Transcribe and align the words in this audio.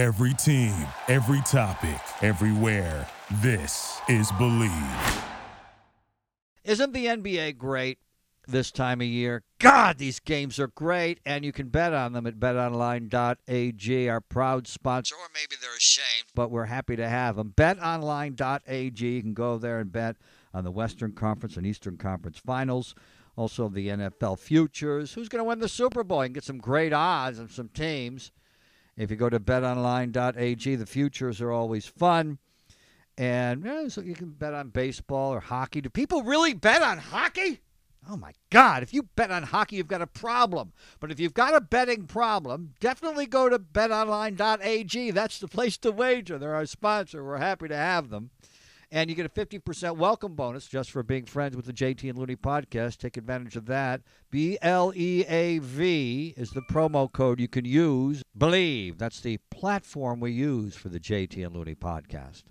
Every 0.00 0.32
team, 0.32 0.74
every 1.08 1.42
topic, 1.42 2.00
everywhere. 2.22 3.06
This 3.42 4.00
is 4.08 4.32
Believe. 4.38 5.22
Isn't 6.64 6.94
the 6.94 7.04
NBA 7.04 7.58
great 7.58 7.98
this 8.48 8.70
time 8.70 9.02
of 9.02 9.06
year? 9.06 9.42
God, 9.58 9.98
these 9.98 10.18
games 10.18 10.58
are 10.58 10.68
great, 10.68 11.20
and 11.26 11.44
you 11.44 11.52
can 11.52 11.68
bet 11.68 11.92
on 11.92 12.14
them 12.14 12.26
at 12.26 12.40
betonline.ag, 12.40 14.08
our 14.08 14.22
proud 14.22 14.66
sponsor. 14.66 15.16
Or 15.16 15.28
maybe 15.34 15.56
they're 15.60 15.76
ashamed, 15.76 16.28
but 16.34 16.50
we're 16.50 16.64
happy 16.64 16.96
to 16.96 17.06
have 17.06 17.36
them. 17.36 17.52
Betonline.ag. 17.54 19.06
You 19.06 19.20
can 19.20 19.34
go 19.34 19.58
there 19.58 19.80
and 19.80 19.92
bet 19.92 20.16
on 20.54 20.64
the 20.64 20.70
Western 20.70 21.12
Conference 21.12 21.58
and 21.58 21.66
Eastern 21.66 21.98
Conference 21.98 22.38
finals. 22.38 22.94
Also, 23.36 23.68
the 23.68 23.88
NFL 23.88 24.38
futures. 24.38 25.12
Who's 25.12 25.28
going 25.28 25.44
to 25.44 25.48
win 25.48 25.60
the 25.60 25.68
Super 25.68 26.02
Bowl? 26.02 26.24
You 26.24 26.28
can 26.28 26.32
get 26.32 26.44
some 26.44 26.56
great 26.56 26.94
odds 26.94 27.38
on 27.38 27.50
some 27.50 27.68
teams. 27.68 28.32
If 28.96 29.10
you 29.10 29.16
go 29.16 29.30
to 29.30 29.40
betonline.ag, 29.40 30.74
the 30.76 30.86
futures 30.86 31.40
are 31.40 31.52
always 31.52 31.86
fun. 31.86 32.38
And 33.16 33.92
so 33.92 34.00
you 34.00 34.14
can 34.14 34.30
bet 34.30 34.54
on 34.54 34.68
baseball 34.68 35.32
or 35.34 35.40
hockey. 35.40 35.80
Do 35.80 35.90
people 35.90 36.22
really 36.22 36.54
bet 36.54 36.82
on 36.82 36.98
hockey? 36.98 37.60
Oh 38.08 38.16
my 38.16 38.32
God, 38.48 38.82
if 38.82 38.94
you 38.94 39.02
bet 39.14 39.30
on 39.30 39.42
hockey, 39.42 39.76
you've 39.76 39.86
got 39.86 40.00
a 40.00 40.06
problem. 40.06 40.72
But 41.00 41.10
if 41.10 41.20
you've 41.20 41.34
got 41.34 41.54
a 41.54 41.60
betting 41.60 42.06
problem, 42.06 42.72
definitely 42.80 43.26
go 43.26 43.50
to 43.50 43.58
betonline.ag. 43.58 45.10
That's 45.10 45.38
the 45.38 45.48
place 45.48 45.76
to 45.78 45.92
wager. 45.92 46.38
They're 46.38 46.54
our 46.54 46.64
sponsor. 46.64 47.22
We're 47.22 47.36
happy 47.36 47.68
to 47.68 47.76
have 47.76 48.08
them. 48.08 48.30
And 48.92 49.08
you 49.08 49.14
get 49.14 49.24
a 49.24 49.28
50% 49.28 49.96
welcome 49.98 50.34
bonus 50.34 50.66
just 50.66 50.90
for 50.90 51.04
being 51.04 51.24
friends 51.24 51.54
with 51.54 51.64
the 51.64 51.72
JT 51.72 52.10
and 52.10 52.18
Looney 52.18 52.34
podcast. 52.34 52.98
Take 52.98 53.16
advantage 53.16 53.54
of 53.54 53.66
that. 53.66 54.00
B 54.32 54.58
L 54.62 54.92
E 54.96 55.24
A 55.28 55.60
V 55.60 56.34
is 56.36 56.50
the 56.50 56.62
promo 56.62 57.10
code 57.10 57.38
you 57.38 57.46
can 57.46 57.64
use. 57.64 58.24
Believe. 58.36 58.98
That's 58.98 59.20
the 59.20 59.36
platform 59.48 60.18
we 60.18 60.32
use 60.32 60.74
for 60.74 60.88
the 60.88 60.98
JT 60.98 61.46
and 61.46 61.54
Looney 61.54 61.76
podcast. 61.76 62.42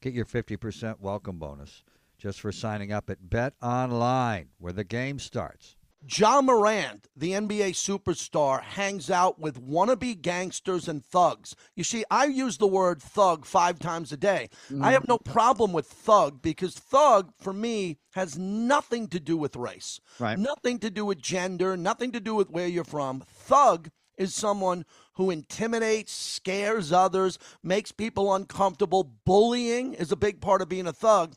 Get 0.00 0.14
your 0.14 0.24
50% 0.24 0.98
welcome 0.98 1.38
bonus 1.38 1.84
just 2.18 2.40
for 2.40 2.50
signing 2.50 2.90
up 2.90 3.08
at 3.08 3.30
Bet 3.30 3.54
Online, 3.62 4.48
where 4.58 4.72
the 4.72 4.82
game 4.82 5.20
starts. 5.20 5.76
Ja 6.06 6.42
Morant, 6.42 7.08
the 7.16 7.32
NBA 7.32 7.70
superstar, 7.70 8.62
hangs 8.62 9.10
out 9.10 9.38
with 9.38 9.62
wannabe 9.66 10.20
gangsters 10.20 10.88
and 10.88 11.04
thugs. 11.04 11.56
You 11.74 11.84
see, 11.84 12.04
I 12.10 12.26
use 12.26 12.58
the 12.58 12.66
word 12.66 13.00
thug 13.00 13.46
five 13.46 13.78
times 13.78 14.12
a 14.12 14.16
day. 14.16 14.50
I 14.82 14.92
have 14.92 15.08
no 15.08 15.18
mm. 15.18 15.24
problem 15.24 15.72
with 15.72 15.86
thug 15.86 16.42
because 16.42 16.74
thug, 16.74 17.32
for 17.40 17.52
me, 17.52 17.98
has 18.12 18.38
nothing 18.38 19.08
to 19.08 19.20
do 19.20 19.36
with 19.36 19.56
race, 19.56 20.00
Right. 20.18 20.38
nothing 20.38 20.78
to 20.80 20.90
do 20.90 21.04
with 21.04 21.20
gender, 21.20 21.76
nothing 21.76 22.12
to 22.12 22.20
do 22.20 22.34
with 22.34 22.50
where 22.50 22.68
you're 22.68 22.84
from. 22.84 23.20
Thug 23.20 23.90
is 24.16 24.34
someone 24.34 24.84
who 25.14 25.30
intimidates, 25.30 26.12
scares 26.12 26.92
others, 26.92 27.38
makes 27.62 27.92
people 27.92 28.34
uncomfortable. 28.34 29.04
Bullying 29.24 29.94
is 29.94 30.12
a 30.12 30.16
big 30.16 30.40
part 30.40 30.62
of 30.62 30.68
being 30.68 30.86
a 30.86 30.92
thug. 30.92 31.34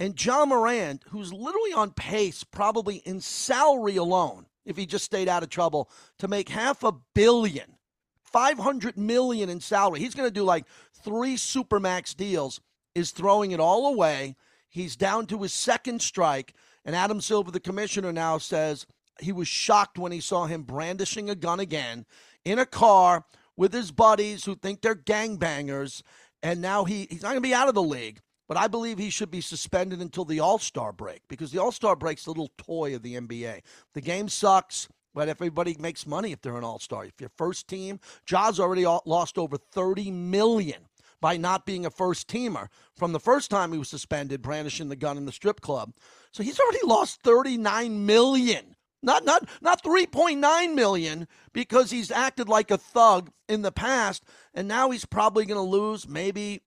And 0.00 0.24
Ja 0.24 0.44
Morant, 0.44 1.02
who's 1.08 1.32
literally 1.32 1.72
on 1.72 1.90
pace, 1.90 2.44
probably 2.44 2.96
in 2.96 3.20
salary 3.20 3.96
alone, 3.96 4.46
if 4.64 4.76
he 4.76 4.86
just 4.86 5.04
stayed 5.04 5.28
out 5.28 5.42
of 5.42 5.50
trouble, 5.50 5.90
to 6.18 6.28
make 6.28 6.48
half 6.48 6.84
a 6.84 6.92
billion, 7.14 7.76
500 8.22 8.96
million 8.96 9.48
in 9.48 9.60
salary. 9.60 9.98
He's 9.98 10.14
going 10.14 10.28
to 10.28 10.34
do 10.34 10.44
like 10.44 10.66
three 11.02 11.36
supermax 11.36 12.14
deals, 12.14 12.60
is 12.94 13.10
throwing 13.10 13.50
it 13.50 13.60
all 13.60 13.92
away. 13.92 14.36
He's 14.68 14.94
down 14.94 15.26
to 15.26 15.42
his 15.42 15.52
second 15.52 16.00
strike. 16.02 16.54
And 16.84 16.94
Adam 16.94 17.20
Silver, 17.20 17.50
the 17.50 17.60
commissioner, 17.60 18.12
now 18.12 18.38
says 18.38 18.86
he 19.20 19.32
was 19.32 19.48
shocked 19.48 19.98
when 19.98 20.12
he 20.12 20.20
saw 20.20 20.46
him 20.46 20.62
brandishing 20.62 21.28
a 21.28 21.34
gun 21.34 21.58
again 21.58 22.06
in 22.44 22.58
a 22.58 22.66
car 22.66 23.24
with 23.56 23.72
his 23.72 23.90
buddies 23.90 24.44
who 24.44 24.54
think 24.54 24.80
they're 24.80 24.94
gangbangers. 24.94 26.02
And 26.42 26.62
now 26.62 26.84
he, 26.84 27.08
he's 27.10 27.22
not 27.22 27.30
going 27.30 27.42
to 27.42 27.48
be 27.48 27.54
out 27.54 27.68
of 27.68 27.74
the 27.74 27.82
league. 27.82 28.20
But 28.48 28.56
I 28.56 28.66
believe 28.66 28.98
he 28.98 29.10
should 29.10 29.30
be 29.30 29.42
suspended 29.42 30.00
until 30.00 30.24
the 30.24 30.40
All 30.40 30.58
Star 30.58 30.92
break 30.92 31.20
because 31.28 31.52
the 31.52 31.60
All 31.60 31.70
Star 31.70 31.94
break's 31.94 32.24
the 32.24 32.30
little 32.30 32.50
toy 32.56 32.94
of 32.94 33.02
the 33.02 33.14
NBA. 33.14 33.60
The 33.92 34.00
game 34.00 34.28
sucks, 34.28 34.88
but 35.14 35.28
everybody 35.28 35.76
makes 35.78 36.06
money 36.06 36.32
if 36.32 36.40
they're 36.40 36.56
an 36.56 36.64
All 36.64 36.78
Star. 36.78 37.04
If 37.04 37.20
you're 37.20 37.30
first 37.36 37.68
team, 37.68 38.00
Ja's 38.24 38.58
already 38.58 38.86
lost 38.86 39.36
over 39.36 39.58
30 39.58 40.10
million 40.10 40.88
by 41.20 41.36
not 41.36 41.66
being 41.66 41.84
a 41.84 41.90
first 41.90 42.28
teamer 42.28 42.68
from 42.96 43.12
the 43.12 43.20
first 43.20 43.50
time 43.50 43.72
he 43.72 43.78
was 43.78 43.88
suspended 43.88 44.40
brandishing 44.40 44.88
the 44.88 44.96
gun 44.96 45.16
in 45.16 45.26
the 45.26 45.32
strip 45.32 45.60
club. 45.60 45.92
So 46.32 46.42
he's 46.42 46.60
already 46.60 46.84
lost 46.84 47.20
39 47.22 48.06
million. 48.06 48.76
Not 49.00 49.24
not 49.24 49.48
not 49.60 49.82
3.9 49.84 50.74
million 50.74 51.28
because 51.52 51.90
he's 51.92 52.10
acted 52.10 52.48
like 52.48 52.70
a 52.72 52.78
thug 52.78 53.30
in 53.48 53.62
the 53.62 53.70
past 53.70 54.24
and 54.54 54.66
now 54.66 54.90
he's 54.90 55.04
probably 55.04 55.46
going 55.46 55.56
to 55.56 55.62
lose 55.62 56.08
maybe 56.08 56.62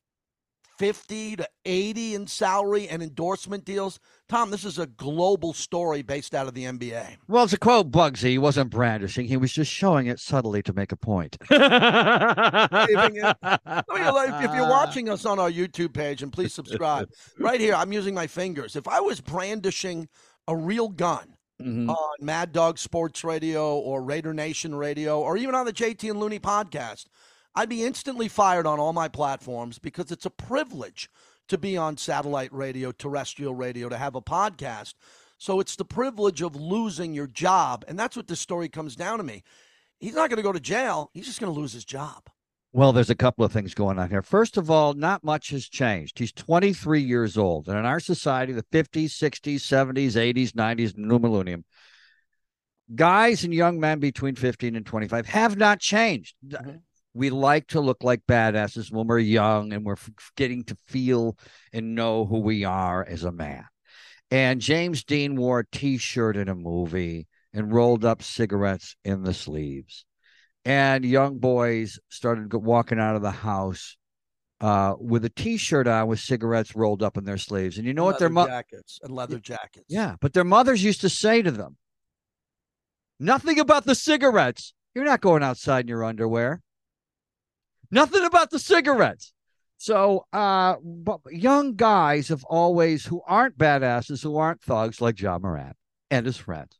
50 0.81 1.35
to 1.35 1.47
80 1.63 2.15
in 2.15 2.25
salary 2.25 2.87
and 2.89 3.03
endorsement 3.03 3.63
deals. 3.65 3.99
Tom, 4.27 4.49
this 4.49 4.65
is 4.65 4.79
a 4.79 4.87
global 4.87 5.53
story 5.53 6.01
based 6.01 6.33
out 6.33 6.47
of 6.47 6.55
the 6.55 6.63
NBA. 6.63 7.17
Well, 7.27 7.47
to 7.47 7.55
quote 7.59 7.91
Bugsy, 7.91 8.29
he 8.31 8.37
wasn't 8.39 8.71
brandishing. 8.71 9.27
He 9.27 9.37
was 9.37 9.51
just 9.53 9.71
showing 9.71 10.07
it 10.07 10.19
subtly 10.19 10.63
to 10.63 10.73
make 10.73 10.91
a 10.91 10.95
point. 10.95 11.37
Waving 11.51 11.61
it. 11.61 13.37
I 13.43 13.83
mean, 13.93 14.05
like, 14.13 14.43
if 14.43 14.55
you're 14.55 14.67
watching 14.67 15.07
us 15.07 15.23
on 15.23 15.37
our 15.37 15.51
YouTube 15.51 15.93
page, 15.93 16.23
and 16.23 16.33
please 16.33 16.51
subscribe, 16.51 17.09
right 17.39 17.59
here, 17.59 17.75
I'm 17.75 17.93
using 17.93 18.15
my 18.15 18.25
fingers. 18.25 18.75
If 18.75 18.87
I 18.87 19.01
was 19.01 19.21
brandishing 19.21 20.09
a 20.47 20.55
real 20.55 20.89
gun 20.89 21.35
Mhm. 21.61 21.89
on 21.89 22.15
Mad 22.19 22.53
Dog 22.53 22.79
Sports 22.79 23.23
Radio 23.23 23.75
or 23.77 24.01
Raider 24.01 24.33
Nation 24.33 24.73
Radio 24.73 25.19
or 25.21 25.37
even 25.37 25.53
on 25.53 25.67
the 25.67 25.73
JT 25.73 26.09
and 26.09 26.19
Looney 26.19 26.39
podcast, 26.39 27.05
I'd 27.55 27.69
be 27.69 27.83
instantly 27.83 28.27
fired 28.27 28.65
on 28.65 28.79
all 28.79 28.93
my 28.93 29.07
platforms 29.07 29.79
because 29.79 30.11
it's 30.11 30.25
a 30.25 30.29
privilege 30.29 31.09
to 31.49 31.57
be 31.57 31.75
on 31.75 31.97
satellite 31.97 32.53
radio, 32.53 32.91
terrestrial 32.91 33.53
radio, 33.53 33.89
to 33.89 33.97
have 33.97 34.15
a 34.15 34.21
podcast. 34.21 34.93
So 35.37 35.59
it's 35.59 35.75
the 35.75 35.85
privilege 35.85 36.41
of 36.41 36.55
losing 36.55 37.13
your 37.13 37.27
job. 37.27 37.83
And 37.87 37.99
that's 37.99 38.15
what 38.15 38.27
this 38.27 38.39
story 38.39 38.69
comes 38.69 38.95
down 38.95 39.17
to 39.17 39.23
me. 39.23 39.43
He's 39.99 40.13
not 40.13 40.29
going 40.29 40.37
to 40.37 40.43
go 40.43 40.53
to 40.53 40.59
jail. 40.59 41.09
He's 41.13 41.25
just 41.25 41.39
going 41.39 41.53
to 41.53 41.59
lose 41.59 41.73
his 41.73 41.85
job. 41.85 42.23
Well, 42.73 42.93
there's 42.93 43.09
a 43.09 43.15
couple 43.15 43.43
of 43.43 43.51
things 43.51 43.73
going 43.73 43.99
on 43.99 44.09
here. 44.09 44.21
First 44.21 44.55
of 44.55 44.71
all, 44.71 44.93
not 44.93 45.23
much 45.25 45.49
has 45.49 45.67
changed. 45.67 46.17
He's 46.17 46.31
23 46.31 47.01
years 47.01 47.37
old. 47.37 47.67
And 47.67 47.77
in 47.77 47.85
our 47.85 47.99
society, 47.99 48.53
the 48.53 48.63
50s, 48.63 49.09
60s, 49.09 49.55
70s, 49.55 50.13
80s, 50.13 50.51
90s, 50.53 50.97
new 50.97 51.19
millennium, 51.19 51.65
guys 52.95 53.43
and 53.43 53.53
young 53.53 53.79
men 53.79 53.99
between 53.99 54.35
15 54.35 54.75
and 54.75 54.85
25 54.85 55.25
have 55.27 55.57
not 55.57 55.79
changed. 55.79 56.35
Mm-hmm. 56.47 56.77
We 57.13 57.29
like 57.29 57.67
to 57.67 57.81
look 57.81 58.03
like 58.03 58.21
badasses 58.27 58.91
when 58.91 59.07
we're 59.07 59.19
young 59.19 59.73
and 59.73 59.85
we're 59.85 59.93
f- 59.93 60.09
getting 60.37 60.63
to 60.65 60.75
feel 60.87 61.37
and 61.73 61.95
know 61.95 62.25
who 62.25 62.39
we 62.39 62.63
are 62.63 63.03
as 63.03 63.23
a 63.23 63.31
man. 63.31 63.65
And 64.29 64.61
James 64.61 65.03
Dean 65.03 65.35
wore 65.35 65.59
a 65.59 65.65
t 65.65 65.97
shirt 65.97 66.37
in 66.37 66.47
a 66.47 66.55
movie 66.55 67.27
and 67.53 67.73
rolled 67.73 68.05
up 68.05 68.23
cigarettes 68.23 68.95
in 69.03 69.23
the 69.23 69.33
sleeves 69.33 70.05
and 70.65 71.03
young 71.03 71.39
boys 71.39 71.99
started 72.09 72.53
walking 72.53 72.99
out 72.99 73.15
of 73.15 73.21
the 73.21 73.31
house 73.31 73.97
uh, 74.59 74.93
with 74.99 75.25
a 75.25 75.29
T-shirt 75.29 75.87
on 75.87 76.07
with 76.07 76.19
cigarettes 76.19 76.75
rolled 76.75 77.01
up 77.01 77.17
in 77.17 77.23
their 77.23 77.37
sleeves. 77.37 77.77
And 77.77 77.87
you 77.87 77.93
know 77.93 78.05
what 78.05 78.19
their 78.19 78.29
jackets 78.29 78.99
and 79.01 79.11
leather 79.11 79.39
jackets. 79.39 79.85
yeah, 79.89 80.15
but 80.21 80.33
their 80.33 80.43
mothers 80.43 80.83
used 80.83 81.01
to 81.01 81.09
say 81.09 81.41
to 81.41 81.51
them, 81.51 81.77
"Nothing 83.19 83.59
about 83.59 83.85
the 83.85 83.95
cigarettes. 83.95 84.73
You're 84.93 85.05
not 85.05 85.21
going 85.21 85.41
outside 85.41 85.85
in 85.85 85.87
your 85.87 86.03
underwear. 86.03 86.61
Nothing 87.91 88.23
about 88.23 88.49
the 88.49 88.59
cigarettes." 88.59 89.33
So, 89.77 90.25
uh, 90.31 90.75
but 90.83 91.21
young 91.31 91.75
guys 91.75 92.27
have 92.27 92.43
always 92.43 93.05
who 93.05 93.21
aren't 93.27 93.57
badasses, 93.57 94.21
who 94.21 94.37
aren't 94.37 94.61
thugs 94.61 95.01
like 95.01 95.19
Ja 95.19 95.39
Morant 95.39 95.75
and 96.11 96.25
his 96.25 96.37
friends, 96.37 96.77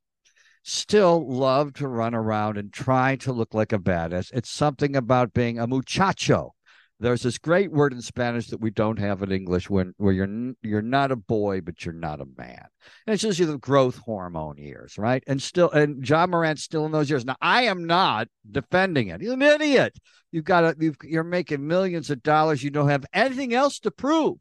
still 0.63 1.27
love 1.27 1.73
to 1.73 1.87
run 1.87 2.13
around 2.13 2.57
and 2.57 2.71
try 2.71 3.15
to 3.15 3.33
look 3.33 3.53
like 3.53 3.73
a 3.73 3.79
badass. 3.79 4.31
It's 4.33 4.51
something 4.51 4.95
about 4.95 5.33
being 5.33 5.57
a 5.57 5.65
muchacho. 5.65 6.53
There's 7.01 7.23
this 7.23 7.39
great 7.39 7.71
word 7.71 7.93
in 7.93 8.01
Spanish 8.01 8.47
that 8.47 8.61
we 8.61 8.69
don't 8.69 8.99
have 8.99 9.23
in 9.23 9.31
English 9.31 9.71
when 9.71 9.95
where 9.97 10.13
you're 10.13 10.53
you're 10.61 10.83
not 10.83 11.11
a 11.11 11.15
boy 11.15 11.59
but 11.59 11.83
you're 11.83 11.95
not 11.95 12.21
a 12.21 12.27
man. 12.37 12.65
And 13.07 13.13
it's 13.15 13.23
just 13.23 13.39
you 13.39 13.47
the 13.47 13.57
growth 13.57 13.97
hormone 13.97 14.57
years, 14.57 14.99
right? 14.99 15.23
And 15.25 15.41
still 15.41 15.71
and 15.71 16.07
Ja 16.07 16.27
Morant's 16.27 16.61
still 16.61 16.85
in 16.85 16.91
those 16.91 17.09
years. 17.09 17.25
Now 17.25 17.37
I 17.41 17.63
am 17.63 17.87
not 17.87 18.27
defending 18.49 19.07
it. 19.07 19.19
He's 19.19 19.31
an 19.31 19.41
idiot. 19.41 19.97
You've 20.31 20.45
got 20.45 20.61
to 20.61 20.75
you've, 20.79 20.97
you're 21.03 21.23
making 21.23 21.65
millions 21.65 22.11
of 22.11 22.21
dollars. 22.21 22.61
You 22.61 22.69
don't 22.69 22.89
have 22.89 23.05
anything 23.13 23.51
else 23.51 23.79
to 23.79 23.89
prove. 23.89 24.37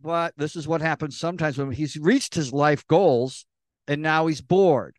But 0.00 0.32
this 0.38 0.56
is 0.56 0.66
what 0.66 0.80
happens 0.80 1.18
sometimes 1.18 1.58
when 1.58 1.70
he's 1.70 1.98
reached 1.98 2.34
his 2.34 2.50
life 2.50 2.86
goals 2.86 3.44
and 3.86 4.00
now 4.00 4.26
he's 4.26 4.40
bored. 4.40 4.96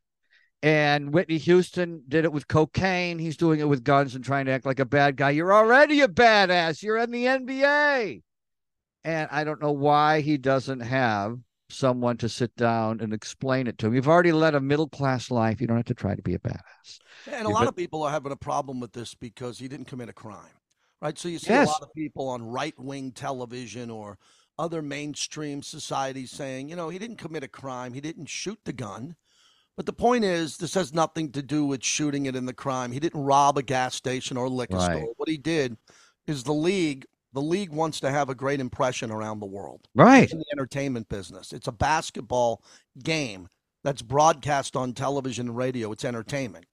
And 0.65 1.13
Whitney 1.13 1.37
Houston 1.37 2.01
did 2.07 2.25
it 2.25 2.33
with 2.33 2.47
cocaine. 2.47 3.19
He's 3.19 3.37
doing 3.37 3.59
it 3.59 3.69
with 3.69 3.83
guns 3.83 4.15
and 4.15 4.25
trying 4.25 4.47
to 4.47 4.51
act 4.51 4.65
like 4.65 4.79
a 4.79 4.85
bad 4.85 5.15
guy. 5.15 5.29
You're 5.29 5.53
already 5.53 6.01
a 6.01 6.07
badass. 6.07 6.81
You're 6.81 6.97
in 6.97 7.11
the 7.11 7.25
NBA. 7.25 8.23
And 9.03 9.29
I 9.31 9.43
don't 9.43 9.61
know 9.61 9.71
why 9.71 10.21
he 10.21 10.37
doesn't 10.37 10.79
have 10.79 11.37
someone 11.69 12.17
to 12.17 12.27
sit 12.27 12.55
down 12.55 12.99
and 12.99 13.13
explain 13.13 13.67
it 13.67 13.77
to 13.77 13.85
him. 13.85 13.93
You've 13.93 14.07
already 14.07 14.31
led 14.31 14.55
a 14.55 14.59
middle 14.59 14.89
class 14.89 15.29
life. 15.29 15.61
You 15.61 15.67
don't 15.67 15.77
have 15.77 15.85
to 15.85 15.93
try 15.93 16.15
to 16.15 16.21
be 16.23 16.33
a 16.33 16.39
badass. 16.39 16.99
And 17.27 17.45
a 17.45 17.49
Yeah, 17.49 17.53
lot 17.53 17.59
but- 17.59 17.67
of 17.69 17.75
people 17.75 18.01
are 18.01 18.09
having 18.11 18.31
a 18.31 18.35
problem 18.35 18.79
with 18.79 18.93
this 18.93 19.13
because 19.13 19.59
he 19.59 19.67
didn't 19.67 19.85
commit 19.85 20.09
a 20.09 20.13
crime. 20.13 20.49
right? 21.01 21.19
So 21.19 21.27
you 21.27 21.37
see 21.37 21.51
Yes. 21.51 21.67
a 21.67 21.71
lot 21.73 21.81
of 21.83 21.93
people 21.93 22.27
on 22.29 22.41
right 22.41 22.73
wing 22.79 23.11
television 23.11 23.91
or 23.91 24.17
other 24.57 24.81
mainstream 24.81 25.61
societies 25.61 26.31
saying, 26.31 26.69
you 26.69 26.75
know, 26.75 26.89
he 26.89 26.97
didn't 26.97 27.17
commit 27.17 27.43
a 27.43 27.47
crime, 27.47 27.93
he 27.93 28.01
didn't 28.01 28.25
shoot 28.27 28.57
the 28.65 28.73
gun. 28.73 29.15
But 29.77 29.85
the 29.85 29.93
point 29.93 30.23
is, 30.23 30.57
this 30.57 30.73
has 30.75 30.93
nothing 30.93 31.31
to 31.33 31.41
do 31.41 31.65
with 31.65 31.83
shooting 31.83 32.27
it 32.27 32.35
in 32.35 32.45
the 32.45 32.53
crime. 32.53 32.91
He 32.91 32.99
didn't 32.99 33.21
rob 33.21 33.57
a 33.57 33.63
gas 33.63 33.93
station 33.95 34.37
or 34.37 34.45
a 34.45 34.49
liquor 34.49 34.77
Right. 34.77 34.97
store. 34.99 35.13
What 35.17 35.27
he 35.29 35.37
did 35.37 35.77
is 36.27 36.43
the 36.43 36.53
league. 36.53 37.05
The 37.33 37.41
league 37.41 37.71
wants 37.71 37.99
to 37.99 38.09
have 38.09 38.29
a 38.29 38.35
great 38.35 38.61
impression 38.61 39.11
around 39.11 39.39
the 39.41 39.45
world. 39.45 39.89
Right. 39.93 40.23
It's 40.23 40.31
in 40.31 40.39
the 40.39 40.45
entertainment 40.53 41.09
business. 41.09 41.51
It's 41.51 41.67
a 41.67 41.73
basketball 41.73 42.63
game 43.03 43.49
that's 43.83 44.01
broadcast 44.01 44.77
on 44.77 44.93
television 44.93 45.47
and 45.49 45.57
radio. 45.57 45.91
It's 45.91 46.05
entertainment. 46.05 46.65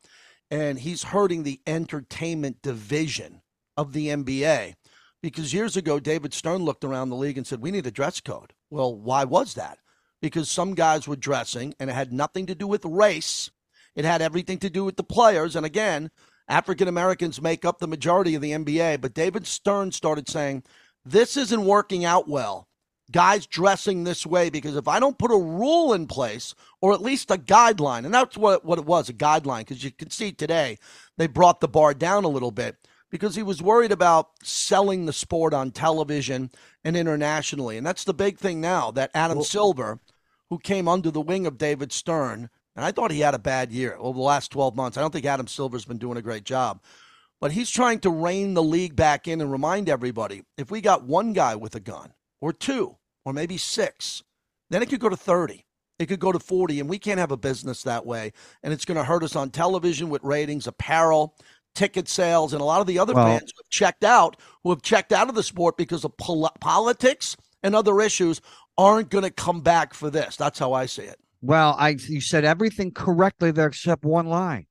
And 0.53 0.79
he's 0.79 1.03
hurting 1.03 1.43
the 1.43 1.61
entertainment 1.67 2.63
division 2.63 3.43
of 3.77 3.93
the 3.93 4.09
NBA 4.09 4.75
because 5.21 5.53
years 5.53 5.77
ago, 5.77 5.99
David 5.99 6.33
Stern 6.33 6.63
looked 6.63 6.85
around 6.85 7.09
the 7.09 7.17
league 7.17 7.39
and 7.39 7.47
said, 7.47 7.61
We 7.61 7.73
need 7.73 7.87
a 7.89 7.91
dress 7.91 8.21
code. 8.21 8.53
Well, 8.71 8.95
why 8.95 9.25
was 9.25 9.55
that? 9.55 9.79
Because 10.23 10.49
some 10.49 10.75
guys 10.75 11.07
were 11.07 11.17
dressing 11.17 11.75
and 11.79 11.91
it 11.91 11.93
had 11.93 12.13
nothing 12.13 12.47
to 12.47 12.55
do 12.55 12.67
with 12.67 12.87
race, 12.87 13.51
it 13.95 14.07
had 14.07 14.23
everything 14.23 14.57
to 14.61 14.71
do 14.71 14.85
with 14.85 14.97
the 14.97 15.03
players. 15.03 15.55
And 15.55 15.67
again, 15.67 16.11
African 16.49 16.89
Americans 16.89 17.43
make 17.43 17.67
up 17.67 17.79
the 17.79 17.87
majority 17.87 18.35
of 18.35 18.41
the 18.41 18.53
NBA. 18.53 19.03
But 19.03 19.13
David 19.13 19.47
Stern 19.47 19.93
started 19.93 20.29
saying, 20.29 20.63
This 21.05 21.37
isn't 21.37 21.67
working 21.67 22.07
out 22.07 22.27
well 22.27 22.69
guys 23.13 23.47
dressing 23.47 24.05
this 24.05 24.27
way 24.27 24.51
because 24.51 24.75
if 24.75 24.89
I 24.89 24.99
don't 24.99 25.19
put 25.19 25.31
a 25.31 25.37
rule 25.37 25.93
in 25.93 26.07
place 26.07 26.55
or 26.81 26.93
at 26.93 27.03
least 27.03 27.31
a 27.31 27.37
guideline, 27.37 28.05
and 28.05 28.13
that's 28.13 28.37
what, 28.37 28.65
what 28.65 28.79
it 28.79 28.87
was 28.87 29.09
a 29.09 29.15
guideline, 29.15 29.61
because 29.61 29.85
you 29.85 29.93
can 29.93 30.11
see 30.11 30.33
today 30.33 30.79
they 31.19 31.27
brought 31.27 31.61
the 31.61 31.69
bar 31.69 31.95
down 31.95 32.25
a 32.25 32.29
little 32.29 32.51
bit 32.51 32.77
because 33.11 33.37
he 33.37 33.43
was 33.43 33.63
worried 33.63 33.93
about 33.93 34.31
selling 34.43 35.05
the 35.05 35.13
sport 35.13 35.53
on 35.53 35.71
television 35.71 36.51
and 36.83 36.97
internationally. 36.97 37.77
And 37.77 37.87
that's 37.87 38.05
the 38.05 38.15
big 38.15 38.39
thing 38.39 38.61
now 38.61 38.91
that 38.93 39.11
Adam 39.15 39.43
Silver, 39.43 40.01
who 40.53 40.59
came 40.59 40.87
under 40.87 41.11
the 41.11 41.19
wing 41.19 41.47
of 41.47 41.57
David 41.57 41.91
Stern, 41.91 42.51
and 42.77 42.85
I 42.85 42.93
thought 42.93 43.11
he 43.11 43.21
had 43.21 43.33
a 43.33 43.39
bad 43.39 43.73
year 43.73 43.97
over 43.99 44.19
the 44.19 44.23
last 44.23 44.51
12 44.51 44.77
months. 44.77 44.99
I 44.99 45.01
don't 45.01 45.11
think 45.11 45.25
Adam 45.25 45.47
Silver's 45.47 45.87
been 45.87 45.97
doing 45.97 46.19
a 46.19 46.23
great 46.23 46.45
job. 46.45 46.83
But 47.41 47.53
he's 47.53 47.71
trying 47.71 48.01
to 48.01 48.11
rein 48.11 48.53
the 48.53 48.63
league 48.63 48.95
back 48.95 49.27
in 49.27 49.41
and 49.41 49.51
remind 49.51 49.89
everybody 49.89 50.43
if 50.59 50.71
we 50.71 50.83
got 50.83 51.05
one 51.05 51.33
guy 51.33 51.57
with 51.57 51.75
a 51.75 51.81
gun 51.81 52.13
or 52.43 52.53
two 52.53 52.99
or 53.25 53.33
maybe 53.33 53.57
six, 53.57 54.23
then 54.69 54.83
it 54.83 54.91
could 54.91 55.01
go 55.01 55.09
to 55.09 55.17
30. 55.17 55.65
It 55.99 56.05
could 56.05 56.21
go 56.21 56.33
to 56.33 56.39
40, 56.39 56.81
and 56.81 56.91
we 56.91 56.99
can't 56.99 57.19
have 57.19 57.33
a 57.33 57.39
business 57.39 57.83
that 57.85 58.05
way. 58.05 58.35
And 58.63 58.75
it's 58.75 58.85
going 58.85 58.99
to 58.99 59.05
hurt 59.05 59.23
us 59.23 59.35
on 59.35 59.49
television 59.49 60.11
with 60.11 60.23
ratings, 60.23 60.67
apparel, 60.67 61.35
ticket 61.75 62.11
sales, 62.11 62.53
and 62.53 62.61
a 62.61 62.67
lot 62.67 62.83
of 62.83 62.87
the 62.87 62.99
other 62.99 63.15
Well- 63.15 63.39
fans 63.39 63.51
who 63.57 63.63
have 63.65 63.71
checked 63.71 64.05
out, 64.05 64.37
who 64.65 64.69
have 64.69 64.83
checked 64.83 65.13
out 65.13 65.31
of 65.31 65.35
the 65.35 65.43
sport 65.43 65.79
because 65.79 66.05
of 66.05 66.15
pol- 66.19 66.53
politics 66.61 67.39
and 67.63 67.75
other 67.75 68.01
issues, 68.03 68.43
aren't 68.79 69.11
going 69.11 69.25
to 69.25 69.31
come 69.31 69.61
back 69.61 69.95
for 69.95 70.11
this. 70.11 70.37
That's 70.37 70.59
how 70.59 70.73
I 70.73 70.87
see 70.87 71.03
it. 71.03 71.19
Well, 71.41 71.75
I 71.79 71.91
you 71.91 72.21
said 72.21 72.45
everything 72.45 72.93
correctly 72.93 73.51
there 73.51 73.67
except 73.67 74.05
one 74.05 74.27
line. 74.27 74.67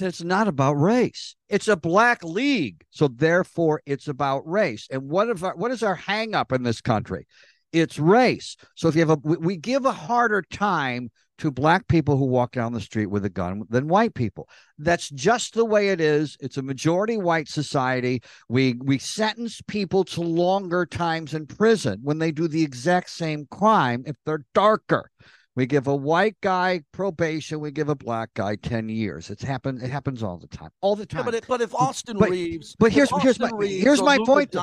It's 0.00 0.22
not 0.22 0.48
about 0.48 0.72
race. 0.74 1.36
It's 1.48 1.68
a 1.68 1.76
black 1.76 2.24
league, 2.24 2.82
so 2.90 3.08
therefore 3.08 3.82
it's 3.84 4.08
about 4.08 4.48
race. 4.48 4.88
And 4.90 5.10
what 5.10 5.28
if 5.28 5.44
our, 5.44 5.54
what 5.54 5.70
is 5.70 5.82
our 5.82 5.94
hang 5.94 6.34
up 6.34 6.52
in 6.52 6.62
this 6.62 6.80
country? 6.80 7.26
It's 7.72 7.98
race. 7.98 8.56
So 8.74 8.88
if 8.88 8.94
you 8.94 9.00
have 9.00 9.10
a 9.10 9.18
we, 9.22 9.36
we 9.36 9.56
give 9.56 9.84
a 9.84 9.92
harder 9.92 10.42
time 10.42 11.10
to 11.38 11.50
black 11.50 11.88
people 11.88 12.16
who 12.18 12.26
walk 12.26 12.52
down 12.52 12.72
the 12.72 12.80
street 12.80 13.06
with 13.06 13.24
a 13.24 13.30
gun 13.30 13.62
than 13.70 13.88
white 13.88 14.12
people. 14.14 14.46
That's 14.78 15.08
just 15.08 15.54
the 15.54 15.64
way 15.64 15.88
it 15.88 16.00
is. 16.00 16.36
It's 16.40 16.58
a 16.58 16.62
majority 16.62 17.16
white 17.16 17.48
society. 17.48 18.22
We 18.48 18.74
we 18.82 18.98
sentence 18.98 19.60
people 19.66 20.04
to 20.04 20.20
longer 20.20 20.84
times 20.84 21.32
in 21.32 21.46
prison 21.46 22.00
when 22.02 22.18
they 22.18 22.32
do 22.32 22.48
the 22.48 22.62
exact 22.62 23.10
same 23.10 23.46
crime 23.50 24.02
if 24.06 24.16
they're 24.26 24.44
darker. 24.54 25.10
We 25.56 25.66
give 25.66 25.88
a 25.88 25.96
white 25.96 26.36
guy 26.40 26.82
probation. 26.92 27.60
We 27.60 27.70
give 27.70 27.88
a 27.88 27.96
black 27.96 28.30
guy 28.34 28.56
ten 28.56 28.88
years. 28.88 29.30
It's 29.30 29.42
happened. 29.42 29.82
It 29.82 29.90
happens 29.90 30.22
all 30.22 30.38
the 30.38 30.46
time. 30.46 30.70
All 30.80 30.94
the 30.96 31.06
time. 31.06 31.20
Yeah, 31.20 31.24
but, 31.24 31.34
it, 31.34 31.44
but 31.48 31.60
if 31.60 31.74
Austin 31.74 32.16
But- 32.18 32.30
Reeves. 32.30 32.76
but 32.78 32.92
here's- 32.92 33.10
here's 33.22 33.38
Austin 33.40 33.56
my- 33.56 33.58
Reeves 33.66 33.82
here's 33.82 34.02
my 34.02 34.18
point, 34.18 34.54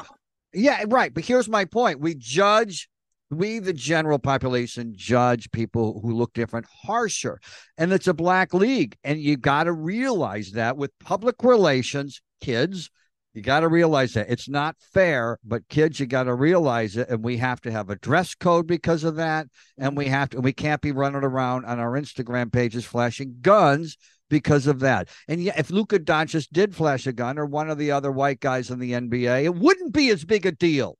Yeah, 0.54 0.84
right. 0.88 1.14
But 1.14 1.26
here's 1.26 1.50
my 1.50 1.66
point. 1.66 2.00
We 2.00 2.16
judge, 2.16 2.90
we, 3.30 3.60
the 3.60 3.74
general 3.74 4.20
population, 4.20 4.94
judge 4.96 5.52
people 5.52 6.00
who 6.02 6.14
look 6.14 6.34
different 6.34 6.66
harsher. 6.84 7.40
And 7.78 7.92
it's 7.92 8.08
a 8.08 8.14
black 8.14 8.54
league. 8.54 8.96
And 9.04 9.20
you 9.20 9.38
got 9.38 9.66
to 9.66 9.74
realize 9.74 10.52
that 10.52 10.78
with 10.78 10.92
public 11.00 11.44
relations, 11.44 12.22
kids, 12.42 12.90
you 13.34 13.44
got 13.44 13.60
to 13.60 13.68
realize 13.68 14.14
that 14.14 14.32
it's 14.32 14.50
not 14.50 14.76
fair, 14.80 15.38
but 15.44 15.68
kids, 15.68 16.00
you 16.00 16.08
got 16.08 16.24
to 16.24 16.34
realize 16.34 16.98
it. 16.98 17.10
And 17.10 17.24
we 17.24 17.38
have 17.38 17.62
to 17.62 17.72
have 17.72 17.90
a 17.90 17.98
dress 17.98 18.34
code 18.34 18.66
because 18.66 19.04
of 19.04 19.18
that. 19.18 19.48
And 19.78 19.96
we 19.96 20.08
have 20.08 20.30
to, 20.30 20.42
we 20.42 20.54
can't 20.54 20.82
be 20.82 20.92
running 20.92 21.24
around 21.24 21.66
on 21.66 21.80
our 21.80 21.92
Instagram 21.92 22.52
pages 22.52 22.86
flashing 22.86 23.38
guns 23.42 23.98
because 24.30 24.68
of 24.68 24.80
that. 24.80 25.10
And 25.28 25.42
yeah, 25.44 25.54
if 25.58 25.70
Luka 25.70 26.00
Doncic 26.00 26.48
did 26.52 26.76
flash 26.76 27.06
a 27.08 27.14
gun 27.14 27.38
or 27.38 27.46
one 27.46 27.70
of 27.70 27.78
the 27.78 27.92
other 27.92 28.12
white 28.12 28.40
guys 28.40 28.72
in 28.72 28.80
the 28.80 28.94
NBA, 28.94 29.44
it 29.44 29.56
wouldn't 29.56 29.94
be 29.94 30.10
as 30.10 30.26
big 30.26 30.46
a 30.46 30.52
deal. 30.52 30.98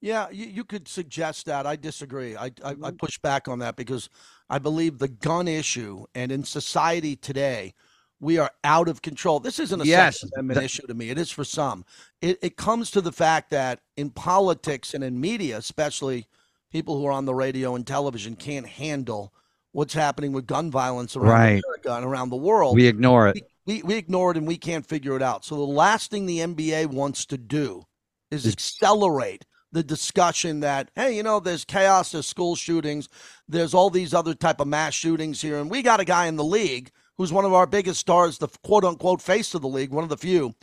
Yeah, 0.00 0.28
you, 0.30 0.46
you 0.46 0.64
could 0.64 0.88
suggest 0.88 1.46
that. 1.46 1.66
I 1.66 1.76
disagree. 1.76 2.36
I, 2.36 2.46
I, 2.46 2.50
Mm-hmm. 2.50 2.84
I 2.84 2.90
push 2.92 3.18
back 3.18 3.48
on 3.48 3.58
that 3.58 3.76
because 3.76 4.08
I 4.48 4.58
believe 4.58 4.98
the 4.98 5.08
gun 5.08 5.46
issue 5.48 6.06
and 6.14 6.32
in 6.32 6.44
society 6.44 7.16
today, 7.16 7.74
we 8.18 8.38
are 8.38 8.50
out 8.64 8.88
of 8.88 9.02
control. 9.02 9.40
This 9.40 9.58
isn't 9.58 9.80
a 9.80 9.84
Yes, 9.84 10.20
Second 10.20 10.32
Amendment 10.36 10.64
issue 10.64 10.86
to 10.86 10.94
me. 10.94 11.10
It 11.10 11.18
is 11.18 11.30
for 11.30 11.44
some. 11.44 11.84
It, 12.20 12.38
it 12.42 12.56
comes 12.56 12.90
to 12.92 13.00
the 13.00 13.12
fact 13.12 13.50
that 13.50 13.80
in 13.96 14.10
politics 14.10 14.92
and 14.94 15.02
in 15.04 15.20
media, 15.20 15.56
especially 15.56 16.26
people 16.70 16.98
who 16.98 17.06
are 17.06 17.12
on 17.12 17.24
the 17.24 17.34
radio 17.34 17.74
and 17.74 17.86
television, 17.86 18.36
can't 18.36 18.66
handle 18.66 19.32
what's 19.72 19.94
happening 19.94 20.32
with 20.32 20.46
gun 20.46 20.70
violence 20.70 21.16
around 21.16 21.28
Right. 21.30 21.62
America 21.66 21.94
and 21.96 22.04
around 22.04 22.28
the 22.30 22.36
world 22.36 22.74
We 22.74 22.86
ignore 22.88 23.28
it. 23.28 23.42
we, 23.66 23.82
we 23.82 23.94
ignore 23.94 24.32
it 24.32 24.36
and 24.36 24.46
we 24.46 24.56
can't 24.58 24.84
figure 24.84 25.14
it 25.16 25.22
out. 25.22 25.44
So 25.44 25.54
the 25.56 25.62
last 25.62 26.10
thing 26.10 26.26
the 26.26 26.38
NBA 26.40 26.86
wants 26.88 27.24
to 27.26 27.38
do 27.38 27.84
is 28.30 28.44
Is- 28.46 28.52
accelerate 28.52 29.44
the 29.72 29.82
discussion 29.82 30.60
that 30.60 30.90
hey, 30.94 31.16
you 31.16 31.22
know, 31.22 31.40
there's 31.40 31.64
chaos, 31.64 32.12
there's 32.12 32.26
school 32.26 32.56
shootings, 32.56 33.08
there's 33.48 33.74
all 33.74 33.90
these 33.90 34.14
other 34.14 34.34
type 34.34 34.60
of 34.60 34.68
mass 34.68 34.94
shootings 34.94 35.40
here, 35.40 35.58
and 35.58 35.70
we 35.70 35.82
got 35.82 36.00
a 36.00 36.04
guy 36.04 36.26
in 36.26 36.36
the 36.36 36.44
league 36.44 36.90
who's 37.16 37.32
one 37.32 37.44
of 37.44 37.52
our 37.52 37.66
biggest 37.66 38.00
stars, 38.00 38.38
the 38.38 38.48
quote 38.64 38.84
unquote 38.84 39.20
face 39.20 39.54
of 39.54 39.62
the 39.62 39.68
league, 39.68 39.90
one 39.90 40.02
of 40.04 40.08
the 40.10 40.16
few, 40.16 40.54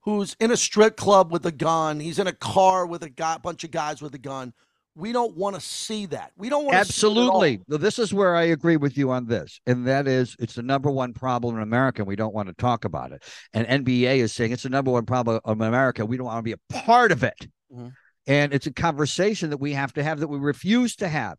who's 0.00 0.34
in 0.40 0.50
a 0.50 0.56
strip 0.56 0.96
club 0.96 1.30
with 1.30 1.44
a 1.44 1.52
gun. 1.52 2.00
He's 2.00 2.18
in 2.18 2.26
a 2.26 2.32
car 2.32 2.86
with 2.86 3.02
a 3.02 3.10
guy, 3.10 3.36
bunch 3.38 3.62
of 3.64 3.70
guys 3.70 4.00
with 4.00 4.14
a 4.14 4.18
gun. 4.18 4.54
We 4.94 5.12
don't 5.12 5.36
want 5.36 5.54
to 5.54 5.60
see 5.60 6.06
that. 6.06 6.32
We 6.36 6.48
don't 6.48 6.64
want 6.64 6.74
to 6.74 6.80
Absolutely. 6.80 7.60
This 7.68 7.98
is 8.00 8.12
where 8.12 8.34
I 8.34 8.44
agree 8.44 8.76
with 8.76 8.98
you 8.98 9.10
on 9.10 9.26
this. 9.26 9.60
And 9.66 9.86
that 9.86 10.08
is, 10.08 10.34
it's 10.40 10.54
the 10.54 10.62
number 10.62 10.90
one 10.90 11.12
problem 11.12 11.56
in 11.56 11.62
America. 11.62 12.00
And 12.00 12.08
we 12.08 12.16
don't 12.16 12.34
want 12.34 12.48
to 12.48 12.54
talk 12.54 12.84
about 12.84 13.12
it. 13.12 13.22
And 13.52 13.84
NBA 13.84 14.16
is 14.16 14.32
saying 14.32 14.50
it's 14.50 14.64
the 14.64 14.70
number 14.70 14.90
one 14.90 15.04
problem 15.04 15.40
in 15.44 15.62
America. 15.62 16.04
We 16.04 16.16
don't 16.16 16.26
want 16.26 16.38
to 16.38 16.42
be 16.42 16.52
a 16.52 16.72
part 16.72 17.12
of 17.12 17.22
it. 17.22 17.46
Mhm. 17.72 17.92
And 18.28 18.52
it's 18.52 18.66
a 18.66 18.72
conversation 18.72 19.50
that 19.50 19.60
we 19.60 19.72
have 19.72 19.94
to 19.94 20.04
have 20.04 20.20
that 20.20 20.28
we 20.28 20.38
refuse 20.38 20.94
to 20.96 21.08
have. 21.08 21.38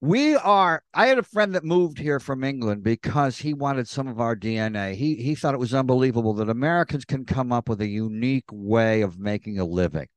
We 0.00 0.34
are. 0.34 0.82
I 0.92 1.06
had 1.06 1.18
a 1.18 1.22
friend 1.22 1.54
that 1.54 1.64
moved 1.64 1.98
here 1.98 2.20
from 2.20 2.44
England 2.44 2.82
because 2.82 3.38
he 3.38 3.54
wanted 3.54 3.88
some 3.88 4.08
of 4.08 4.20
our 4.20 4.36
DNA. 4.36 4.94
He 4.94 5.14
he 5.14 5.34
thought 5.34 5.54
it 5.54 5.60
was 5.60 5.72
unbelievable 5.72 6.34
that 6.34 6.50
Americans 6.50 7.06
can 7.06 7.24
come 7.24 7.52
up 7.52 7.68
with 7.68 7.80
a 7.80 7.86
unique 7.86 8.44
way 8.50 9.00
of 9.00 9.18
making 9.18 9.58
a 9.58 9.64
living. 9.64 10.08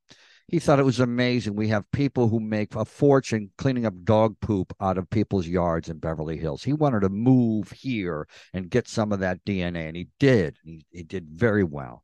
He 0.48 0.58
thought 0.58 0.80
it 0.80 0.86
was 0.86 1.00
amazing. 1.00 1.56
We 1.56 1.68
have 1.68 1.90
people 1.92 2.28
who 2.28 2.40
make 2.40 2.76
a 2.76 2.84
fortune 2.84 3.52
cleaning 3.58 3.86
up 3.86 3.94
dog 4.04 4.36
poop 4.42 4.76
out 4.82 4.98
of 4.98 5.10
people's 5.12 5.48
yards 5.48 5.88
in 5.88 6.00
Beverly 6.00 6.38
Hills. 6.38 6.64
He 6.64 6.74
wanted 6.74 7.02
to 7.02 7.10
move 7.10 7.72
here 7.72 8.28
and 8.52 8.70
get 8.70 8.88
some 8.88 9.12
of 9.12 9.20
that 9.20 9.46
DNA, 9.46 9.88
and 9.88 9.96
he 9.96 10.08
did. 10.20 10.58
He, 10.64 10.84
he 10.90 11.04
did 11.04 11.28
very 11.30 11.64
well, 11.64 12.04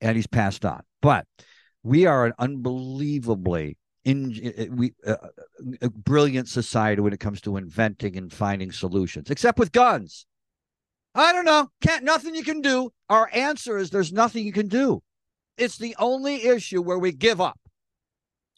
and 0.00 0.14
he's 0.14 0.28
passed 0.28 0.64
on. 0.64 0.82
But 1.02 1.26
we 1.82 2.06
are 2.06 2.26
an 2.26 2.32
unbelievably 2.38 3.76
in 4.04 4.70
we 4.76 4.94
uh, 5.06 5.16
a 5.80 5.90
brilliant 5.90 6.48
society 6.48 7.00
when 7.00 7.12
it 7.12 7.20
comes 7.20 7.40
to 7.42 7.56
inventing 7.56 8.16
and 8.16 8.32
finding 8.32 8.72
solutions, 8.72 9.30
except 9.30 9.58
with 9.58 9.72
guns. 9.72 10.26
I 11.14 11.32
don't 11.32 11.44
know. 11.44 11.68
Can't 11.80 12.04
nothing 12.04 12.34
you 12.34 12.42
can 12.42 12.60
do. 12.62 12.90
Our 13.08 13.28
answer 13.32 13.76
is 13.76 13.90
there's 13.90 14.12
nothing 14.12 14.46
you 14.46 14.52
can 14.52 14.68
do. 14.68 15.02
It's 15.58 15.76
the 15.76 15.94
only 15.98 16.46
issue 16.46 16.80
where 16.80 16.98
we 16.98 17.12
give 17.12 17.40
up. 17.40 17.58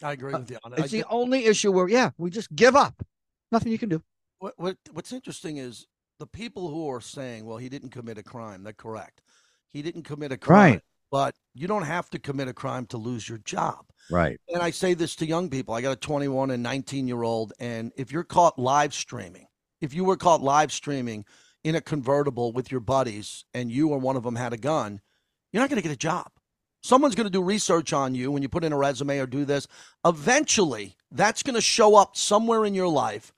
I 0.02 0.12
agree 0.12 0.33
with 0.33 0.50
you. 0.50 0.59
Uh, 0.64 0.71
It's 0.76 0.93
the 0.93 1.04
only 1.11 1.47
issue 1.47 1.73
where, 1.73 1.88
yeah, 1.88 2.11
we 2.16 2.31
just 2.31 2.54
give 2.54 2.76
up. 2.76 3.02
Nothing 3.50 3.73
you 3.73 3.78
can 3.78 3.88
do. 3.88 4.02
What, 4.38 4.54
what 4.57 4.76
what's 4.93 5.12
interesting 5.12 5.57
is 5.59 5.87
the 6.19 6.26
people 6.26 6.69
who 6.69 6.88
are 6.90 7.00
saying, 7.00 7.45
"Well, 7.45 7.57
he 7.57 7.69
didn't 7.69 7.90
commit 7.90 8.19
a 8.19 8.23
crime." 8.23 8.62
They're 8.62 8.73
correct. 8.73 9.23
He 9.73 9.83
didn't 9.83 10.02
commit 10.02 10.33
a 10.33 10.37
crime, 10.37 10.57
Right. 10.73 10.81
But 11.14 11.37
you 11.54 11.68
don't 11.68 11.85
have 11.85 12.11
to 12.11 12.18
commit 12.18 12.49
a 12.49 12.52
crime 12.52 12.87
to 12.87 12.97
lose 12.97 13.28
your 13.28 13.38
job. 13.38 13.87
Right. 14.11 14.37
And 14.49 14.61
I 14.61 14.73
say 14.73 14.94
this 14.94 15.14
to 15.16 15.26
young 15.26 15.49
people. 15.49 15.73
I 15.73 15.80
got 15.80 15.92
a 15.92 15.97
21 15.97 16.50
and 16.50 16.61
19 16.61 17.06
year 17.06 17.23
old, 17.23 17.52
and 17.61 17.92
if 17.97 18.11
you're 18.11 18.25
caught 18.25 18.59
live 18.59 18.92
streaming, 18.92 19.47
if 19.80 19.94
you 19.94 20.02
were 20.02 20.16
caught 20.16 20.42
live 20.42 20.73
streaming 20.73 21.25
in 21.62 21.76
a 21.76 21.80
convertible 21.80 22.52
with 22.52 22.73
your 22.73 22.80
buddies, 22.80 23.44
and 23.54 23.71
you 23.71 23.90
or 23.90 23.99
one 23.99 24.16
of 24.16 24.25
them 24.25 24.35
had 24.35 24.52
a 24.52 24.56
gun, 24.56 25.00
you're 25.52 25.62
not 25.62 25.71
going 25.71 25.80
to 25.80 25.88
get 25.88 25.94
a 25.94 25.97
job. 25.97 26.33
Someone's 26.83 27.14
going 27.14 27.28
to 27.28 27.30
do 27.30 27.44
research 27.44 27.92
on 27.92 28.16
you 28.16 28.33
when 28.33 28.42
you 28.42 28.49
put 28.49 28.64
in 28.64 28.73
a 28.73 28.76
resume 28.76 29.21
or 29.21 29.26
do 29.28 29.44
this. 29.44 29.68
Eventually, 30.04 30.97
that's 31.12 31.44
going 31.44 31.54
to 31.54 31.61
show 31.61 31.94
up 31.94 32.16
somewhere 32.16 32.64
in 32.64 32.75
your 32.75 32.88
life 32.88 33.33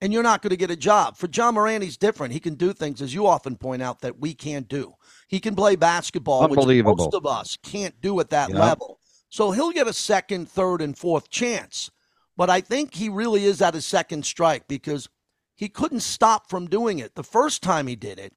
and 0.00 0.12
you're 0.12 0.22
not 0.22 0.42
going 0.42 0.50
to 0.50 0.56
get 0.56 0.70
a 0.70 0.76
job. 0.76 1.16
For 1.16 1.28
Ja 1.32 1.52
Morant, 1.52 1.82
he's 1.82 1.96
different. 1.96 2.32
He 2.32 2.40
can 2.40 2.54
do 2.54 2.72
things, 2.72 3.02
as 3.02 3.14
you 3.14 3.26
often 3.26 3.56
point 3.56 3.82
out, 3.82 4.00
that 4.00 4.18
we 4.18 4.34
can't 4.34 4.68
do. 4.68 4.94
He 5.28 5.40
can 5.40 5.54
play 5.54 5.76
basketball, 5.76 6.48
which 6.48 6.84
most 6.84 7.14
of 7.14 7.26
us 7.26 7.56
can't 7.62 8.00
do 8.00 8.18
at 8.20 8.30
that 8.30 8.50
yep. 8.50 8.58
level. 8.58 8.98
So 9.28 9.52
he'll 9.52 9.70
get 9.70 9.86
a 9.86 9.92
second, 9.92 10.48
third, 10.48 10.82
and 10.82 10.96
fourth 10.96 11.30
chance. 11.30 11.90
But 12.36 12.50
I 12.50 12.60
think 12.60 12.94
he 12.94 13.08
really 13.08 13.44
is 13.44 13.60
at 13.62 13.74
his 13.74 13.86
second 13.86 14.24
strike 14.24 14.66
because 14.66 15.08
he 15.54 15.68
couldn't 15.68 16.00
stop 16.00 16.48
from 16.48 16.68
doing 16.68 16.98
it. 16.98 17.14
The 17.14 17.22
first 17.22 17.62
time 17.62 17.86
he 17.86 17.96
did 17.96 18.18
it, 18.18 18.32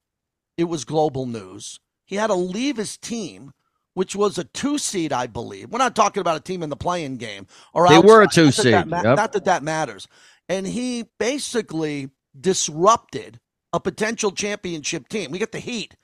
it 0.56 0.64
was 0.64 0.84
global 0.84 1.26
news. 1.26 1.80
He 2.04 2.16
had 2.16 2.26
to 2.26 2.34
leave 2.34 2.76
his 2.76 2.98
team, 2.98 3.52
which 3.94 4.14
was 4.14 4.36
a 4.36 4.44
two 4.44 4.76
seed, 4.76 5.12
I 5.12 5.26
believe. 5.26 5.70
We're 5.70 5.78
not 5.78 5.96
talking 5.96 6.20
about 6.20 6.36
a 6.36 6.40
team 6.40 6.62
in 6.62 6.68
the 6.68 6.76
playing 6.76 7.16
game. 7.16 7.46
Or 7.72 7.88
they 7.88 7.94
outside. 7.94 8.08
were 8.08 8.22
a 8.22 8.28
two 8.28 8.44
not 8.44 8.54
seed. 8.54 8.74
That 8.74 8.88
ma- 8.88 9.02
yep. 9.02 9.16
Not 9.16 9.32
that 9.32 9.44
that 9.46 9.62
matters. 9.62 10.06
And 10.48 10.66
he 10.66 11.06
basically 11.18 12.10
disrupted 12.38 13.40
a 13.72 13.80
potential 13.80 14.30
championship 14.30 15.08
team. 15.08 15.30
We 15.30 15.38
get 15.38 15.52
the 15.52 15.58
Heat, 15.58 15.96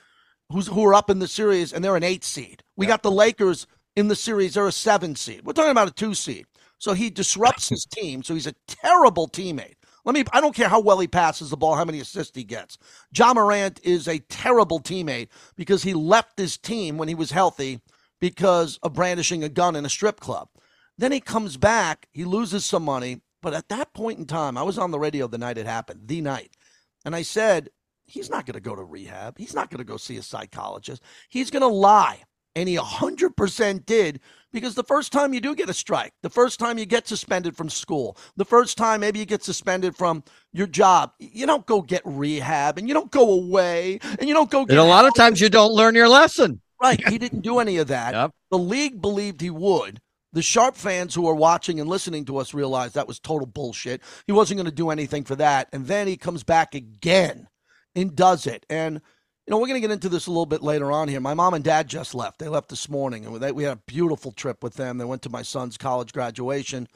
who's 0.50 0.66
who 0.68 0.85
are 0.87 0.94
up 0.94 1.11
in 1.11 1.18
the 1.18 1.28
series, 1.28 1.73
and 1.73 1.85
they're 1.85 1.97
an 1.97 2.02
eight 2.02 2.25
seed. 2.25 2.62
We 2.76 2.87
yep. 2.87 2.94
got 2.94 3.02
the 3.02 3.11
Lakers 3.11 3.66
in 3.97 4.09
the 4.09 4.16
series, 4.16 4.54
they're 4.54 4.66
a 4.66 4.73
seven 4.73 5.16
seed. 5.16 5.42
We're 5.44 5.52
talking 5.52 5.70
about 5.70 5.88
a 5.88 5.92
two 5.92 6.14
seed. 6.14 6.47
So 6.78 6.94
he 6.94 7.11
disrupts 7.11 7.68
his 7.68 7.85
team. 7.85 8.23
So 8.23 8.35
he's 8.35 8.47
a 8.47 8.54
terrible 8.66 9.28
teammate. 9.28 9.75
Let 10.04 10.14
me, 10.14 10.25
I 10.32 10.40
don't 10.40 10.54
care 10.54 10.68
how 10.68 10.80
well 10.80 10.99
he 10.99 11.06
passes 11.06 11.50
the 11.50 11.56
ball, 11.56 11.75
how 11.75 11.85
many 11.85 12.00
assists 12.00 12.35
he 12.35 12.44
gets. 12.44 12.78
Ja 13.14 13.35
Morant 13.35 13.80
is 13.82 14.09
a 14.09 14.18
terrible 14.18 14.80
teammate 14.80 15.28
because 15.56 15.82
he 15.82 15.92
left 15.92 16.38
his 16.38 16.56
team 16.56 16.97
when 16.97 17.09
he 17.09 17.14
was 17.14 17.32
healthy 17.32 17.80
because 18.18 18.78
of 18.82 18.94
brandishing 18.94 19.44
a 19.44 19.49
gun 19.49 19.76
in 19.76 19.85
a 19.85 19.90
strip 19.90 20.18
club. 20.18 20.49
Then 20.97 21.12
he 21.12 21.20
comes 21.20 21.59
back, 21.59 22.09
he 22.12 22.25
loses 22.25 22.64
some 22.64 22.85
money. 22.85 23.20
But 23.42 23.54
at 23.54 23.68
that 23.68 23.92
point 23.94 24.18
in 24.18 24.26
time, 24.26 24.59
I 24.59 24.62
was 24.62 24.78
on 24.78 24.90
the 24.90 24.99
radio 24.99 25.26
the 25.26 25.38
night 25.38 25.59
it 25.59 25.66
happened, 25.66 26.02
the 26.06 26.20
night. 26.20 26.56
And 27.04 27.16
I 27.16 27.23
said, 27.23 27.70
he's 28.04 28.30
not 28.30 28.47
going 28.47 28.54
to 28.54 28.61
go 28.61 28.75
to 28.75 28.82
rehab. 28.82 29.38
He's 29.38 29.54
not 29.54 29.70
going 29.70 29.78
to 29.78 29.85
go 29.85 29.97
see 29.97 30.16
a 30.16 30.23
psychologist. 30.23 31.02
He's 31.28 31.50
going 31.50 31.62
to 31.62 31.68
lie. 31.68 32.23
And 32.56 32.68
he 32.68 32.76
100% 32.76 33.87
did 33.87 34.20
because 34.52 34.75
the 34.75 34.82
first 34.82 35.12
time 35.12 35.32
you 35.32 35.40
do 35.40 35.54
get 35.54 35.70
a 35.70 35.75
strike, 35.75 36.12
the 36.23 36.28
first 36.28 36.59
time 36.59 36.78
you 36.78 36.85
get 36.85 37.06
suspended 37.06 37.56
from 37.56 37.70
school, 37.70 38.16
the 38.37 38.44
first 38.44 38.76
time 38.76 39.00
maybe 39.00 39.20
you 39.20 39.25
get 39.25 39.44
suspended 39.44 39.97
from 39.97 40.25
your 40.52 40.66
job, 40.66 41.12
you 41.20 41.47
don't 41.47 41.64
go 41.64 41.80
get 41.80 42.02
rehab 42.04 42.76
and 42.76 42.88
you 42.88 42.94
don't 42.94 43.12
go 43.12 43.30
away 43.30 44.00
and 44.18 44.28
you 44.28 44.35
don't 44.35 44.50
go 44.50 44.64
get. 44.64 44.73
And 44.73 44.80
a 44.80 44.85
lot 44.85 45.04
of 45.04 45.14
times 45.14 45.40
you 45.40 45.49
don't 45.49 45.73
learn 45.73 45.94
your 45.94 46.09
lesson. 46.09 46.61
Right. 46.82 47.00
He 47.09 47.18
didn't 47.18 47.42
do 47.42 47.61
any 47.61 47.76
of 47.76 47.87
that. 47.88 48.14
Yep. 48.14 48.30
The 48.50 48.59
league 48.59 49.00
believed 49.00 49.40
he 49.40 49.50
would. 49.50 50.00
The 50.32 50.42
Sharp 50.42 50.76
fans 50.76 51.14
who 51.14 51.28
are 51.28 51.34
watching 51.34 51.80
and 51.80 51.88
listening 51.88 52.25
to 52.26 52.38
us 52.38 52.54
realize 52.54 52.92
that 52.92 53.08
was 53.08 53.18
total 53.18 53.46
bullshit. 53.46 54.00
He 54.26 54.32
wasn't 54.32 54.58
going 54.58 54.70
to 54.70 54.75
do 54.75 54.90
anything 54.90 55.25
for 55.25 55.34
that. 55.37 55.68
And 55.72 55.87
then 55.87 56.06
he 56.06 56.16
comes 56.16 56.44
back 56.44 56.75
again 56.75 57.49
and 57.94 58.14
does 58.14 58.46
it. 58.46 58.64
And 58.70 59.00
you 59.46 59.50
know, 59.50 59.58
we're 59.58 59.66
going 59.66 59.80
to 59.82 59.88
get 59.88 59.92
into 59.92 60.08
this 60.08 60.28
a 60.28 60.30
little 60.30 60.46
bit 60.46 60.62
later 60.62 60.92
on 60.92 61.08
here. 61.08 61.18
My 61.18 61.34
mom 61.34 61.54
and 61.54 61.64
dad 61.64 61.88
just 61.88 62.14
left. 62.14 62.38
They 62.38 62.46
left 62.46 62.68
this 62.68 62.88
morning, 62.88 63.26
and 63.26 63.56
we 63.56 63.64
had 63.64 63.78
a 63.78 63.82
beautiful 63.88 64.30
trip 64.30 64.62
with 64.62 64.75
them. 64.75 64.99
They 64.99 65.04
went 65.04 65.22
to 65.22 65.30
my 65.30 65.42
son's 65.42 65.76
college 65.76 66.12
graduation. 66.12 66.87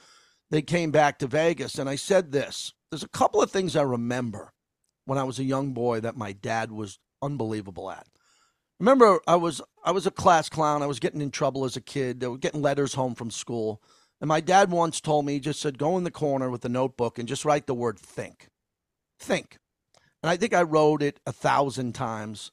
They 0.51 0.63
came 0.63 0.93
back 0.93 1.19
to 1.19 1.27
Vegas, 1.27 1.81
and 1.81 1.89
I 1.89 1.97
said 1.97 2.31
this 2.31 2.73
there's 2.91 3.03
a 3.03 3.09
couple 3.09 3.43
of 3.43 3.51
things 3.51 3.75
I 3.75 3.83
remember 3.83 4.53
when 5.05 5.19
I 5.19 5.25
was 5.25 5.41
a 5.41 5.45
young 5.45 5.73
boy 5.73 5.99
that 6.01 6.17
my 6.17 6.31
dad 6.31 6.71
was 6.71 7.01
unbelievable 7.21 7.91
at. 7.91 8.07
Remember, 8.81 9.21
I 9.27 9.37
was 9.37 9.61
I 9.85 9.93
was 9.93 10.07
a 10.07 10.11
class 10.11 10.49
clown. 10.49 10.83
I 10.83 10.87
was 10.87 11.01
getting 11.01 11.21
in 11.21 11.31
trouble 11.31 11.65
as 11.65 11.77
a 11.77 11.81
kid. 11.81 12.21
They 12.21 12.27
were 12.27 12.39
getting 12.39 12.63
letters 12.63 12.95
home 12.95 13.15
from 13.15 13.31
school. 13.31 13.81
And 14.21 14.29
my 14.29 14.41
dad 14.41 14.71
once 14.71 15.01
told 15.01 15.27
me, 15.27 15.35
he 15.35 15.41
just 15.41 15.61
said, 15.61 15.77
go 15.79 15.99
in 15.99 16.05
the 16.05 16.11
corner 16.11 16.49
with 16.49 16.65
a 16.65 16.69
notebook 16.69 17.19
and 17.19 17.29
just 17.29 17.45
write 17.45 17.67
the 17.67 17.75
word 17.75 17.99
think. 17.99 18.49
Think. 19.19 19.59
And 20.23 20.31
I 20.31 20.37
think 20.37 20.55
I 20.55 20.63
wrote 20.63 21.03
it 21.03 21.21
a 21.27 21.33
thousand 21.33 21.95
times, 21.95 22.51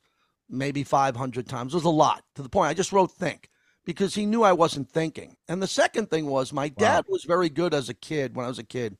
maybe 0.50 0.84
500 0.84 1.48
times. 1.48 1.74
It 1.74 1.78
was 1.78 1.86
a 1.86 1.90
lot 1.90 2.24
to 2.36 2.42
the 2.42 2.50
point 2.50 2.70
I 2.70 2.74
just 2.74 2.92
wrote 2.92 3.12
think 3.12 3.50
because 3.86 4.16
he 4.16 4.25
knew 4.25 4.44
I 4.44 4.51
wasn't 4.51 4.90
thinking. 4.90 5.38
And 5.48 5.62
the 5.62 5.68
second 5.68 6.10
thing 6.10 6.25
was 6.25 6.51
my 6.51 6.68
dad 6.68 7.06
wow. 7.08 7.13
was 7.13 7.24
very 7.24 7.50
good 7.50 7.74
as 7.74 7.88
a 7.88 7.94
kid 7.94 8.36
when 8.36 8.46
I 8.46 8.50
was 8.50 8.60
a 8.60 8.63
kid. 8.63 8.98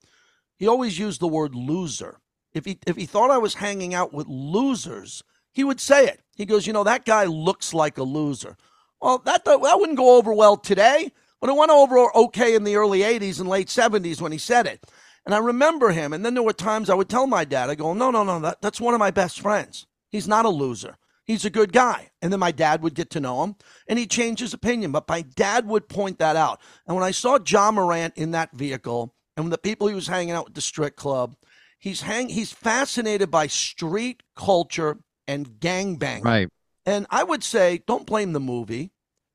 He 0.58 0.68
always 0.68 0.98
used 0.98 1.20
the 1.20 1.28
word 1.28 1.56
loser. 1.56 2.20
If 2.54 2.66
he 2.66 2.80
if 2.88 2.96
he 2.96 3.06
thought 3.06 3.32
I 3.32 3.38
was 3.38 3.56
hanging 3.56 3.94
out 3.94 4.14
with 4.14 4.28
losers, 4.28 5.24
he 5.52 5.64
would 5.64 5.80
say 5.80 6.06
it. 6.08 6.22
He 6.42 6.46
goes, 6.46 6.66
"You 6.66 6.74
know, 6.74 6.84
that 6.84 7.06
guy 7.06 7.26
looks 7.26 7.72
like 7.72 8.00
a 8.00 8.04
loser." 8.04 8.58
Well, 9.00 9.20
that 9.20 9.46
that 9.46 9.80
wouldn't 9.80 9.98
go 9.98 10.18
over 10.18 10.34
well 10.34 10.58
today, 10.58 11.12
but 11.40 11.52
it 11.52 11.56
went 11.56 11.72
over 11.72 12.16
okay 12.16 12.56
in 12.56 12.64
the 12.64 12.76
early 12.76 13.04
80s 13.04 13.40
and 13.40 13.48
late 13.48 13.68
70s 13.68 14.22
when 14.22 14.32
he 14.32 14.40
said 14.40 14.66
it. 14.66 14.84
And 15.26 15.36
I 15.36 15.38
remember 15.38 15.92
him. 15.92 16.14
And 16.14 16.26
then 16.26 16.34
there 16.34 16.44
were 16.44 16.54
times 16.54 16.90
I 16.90 16.96
would 16.96 17.10
tell 17.10 17.28
my 17.28 17.46
dad, 17.46 17.70
I 17.70 17.76
go, 17.76 17.94
no, 17.94 18.10
no, 18.10 18.24
no, 18.24 18.40
that, 18.40 18.62
that's 18.62 18.82
one 18.82 18.96
of 18.96 19.00
my 19.00 19.12
best 19.12 19.40
friends. 19.40 19.86
He's 20.10 20.28
not 20.28 20.46
a 20.46 20.50
loser. 20.50 20.98
He's 21.26 21.46
a 21.46 21.52
good 21.52 21.72
guy. 21.72 22.10
And 22.22 22.34
then 22.34 22.40
my 22.40 22.52
dad 22.52 22.82
would 22.82 22.96
get 22.96 23.12
to 23.12 23.20
know 23.20 23.44
him 23.44 23.56
and 23.88 24.00
he'd 24.00 24.10
change 24.10 24.40
his 24.40 24.54
opinion. 24.54 24.92
But 24.92 25.08
my 25.08 25.22
dad 25.22 25.68
would 25.68 25.88
point 25.88 26.18
that 26.20 26.36
out. 26.36 26.60
And 26.88 26.96
when 26.96 27.06
I 27.06 27.12
saw 27.12 27.38
Ja 27.46 27.72
Morant 27.72 28.18
in 28.18 28.32
that 28.32 28.52
vehicle 28.52 29.14
and 29.38 29.52
the 29.52 29.58
people 29.58 29.88
he 29.88 29.96
was 29.96 30.08
hanging 30.08 30.32
out 30.32 30.46
with 30.46 30.56
the 30.56 30.62
strip 30.62 30.96
club, 30.96 31.36
he's 31.80 32.02
hang 32.02 32.30
he's 32.30 32.52
fascinated 32.52 33.32
by 33.32 33.48
street 33.48 34.24
culture 34.36 35.00
and 35.32 35.48
gangbang. 35.60 36.24
Right. 36.24 36.50
And 36.86 37.08
I 37.10 37.24
would 37.24 37.44
say, 37.44 37.84
don't 37.88 38.06
blame 38.06 38.34
the 38.34 38.40
movie. 38.40 38.92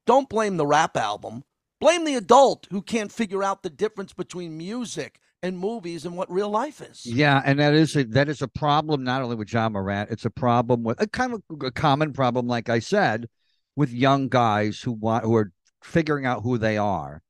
Don't 0.06 0.28
blame 0.28 0.56
the 0.56 0.66
rap 0.66 0.96
album. 0.96 1.44
Blame 1.80 2.04
the 2.04 2.14
adult 2.14 2.66
who 2.70 2.82
can't 2.82 3.10
figure 3.10 3.42
out 3.42 3.62
the 3.62 3.70
difference 3.70 4.12
between 4.12 4.56
music 4.56 5.20
and 5.42 5.58
movies 5.58 6.04
and 6.04 6.16
what 6.16 6.30
real 6.30 6.50
life 6.50 6.80
is. 6.80 7.04
Yeah, 7.04 7.42
and 7.44 7.58
that 7.60 7.74
is 7.74 7.96
a, 7.96 8.04
that 8.04 8.28
is 8.28 8.42
a 8.42 8.48
problem 8.48 9.04
not 9.04 9.22
only 9.22 9.36
with 9.36 9.52
Ja 9.52 9.68
Morant, 9.68 10.10
it's 10.10 10.24
a 10.24 10.30
problem 10.30 10.82
with 10.82 11.00
a 11.00 11.06
kind 11.06 11.34
of 11.34 11.42
a 11.62 11.70
common 11.70 12.12
problem, 12.12 12.46
like 12.46 12.68
I 12.68 12.78
said, 12.78 13.28
with 13.74 13.92
young 13.92 14.28
guys 14.28 14.80
who 14.80 14.92
want 14.92 15.24
who 15.24 15.34
are 15.36 15.52
figuring 15.82 16.26
out 16.26 16.42
who 16.42 16.58
they 16.58 16.78
are. 16.78 17.22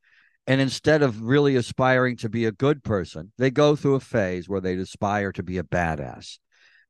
And 0.47 0.61
instead 0.61 1.03
of 1.03 1.23
really 1.23 1.57
aspiring 1.57 2.17
to 2.19 2.29
be 2.29 2.45
a 2.45 2.53
good 2.53 2.85
person, 2.85 3.33
they 3.37 3.51
go 3.51 3.75
through 3.75 3.97
a 3.97 4.01
phase 4.01 4.49
where 4.49 4.61
they 4.61 4.77
aspire 4.77 5.33
to 5.33 5.43
be 5.43 5.59
a 5.59 5.65
badass. 5.65 6.39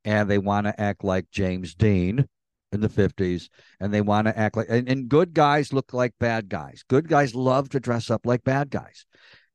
And 0.07 0.31
they 0.31 0.39
want 0.39 0.67
to 0.67 0.81
act 0.81 1.05
like 1.05 1.31
James 1.31 1.75
Dean 1.75 2.27
in 2.73 2.81
the 2.81 2.89
50s. 2.89 3.51
And 3.81 3.93
they 3.93 4.01
want 4.01 4.29
to 4.29 4.39
act 4.39 4.57
like, 4.57 4.69
and, 4.71 4.89
and 4.89 5.09
good 5.09 5.35
guys 5.35 5.73
look 5.73 5.93
like 5.93 6.15
bad 6.19 6.49
guys. 6.49 6.83
Good 6.89 7.09
guys 7.09 7.35
love 7.35 7.69
to 7.71 7.81
dress 7.81 8.09
up 8.11 8.25
like 8.25 8.43
bad 8.45 8.71
guys. 8.71 9.05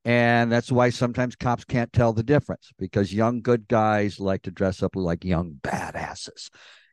And 0.04 0.50
that's 0.50 0.72
why 0.72 0.90
sometimes 0.90 1.36
cops 1.36 1.64
can't 1.64 1.92
tell 1.92 2.12
the 2.12 2.22
difference 2.22 2.70
because 2.78 3.14
young 3.14 3.40
good 3.40 3.68
guys 3.68 4.18
like 4.18 4.42
to 4.42 4.50
dress 4.50 4.82
up 4.82 4.96
like 4.96 5.24
young 5.24 5.58
badasses. 5.62 6.50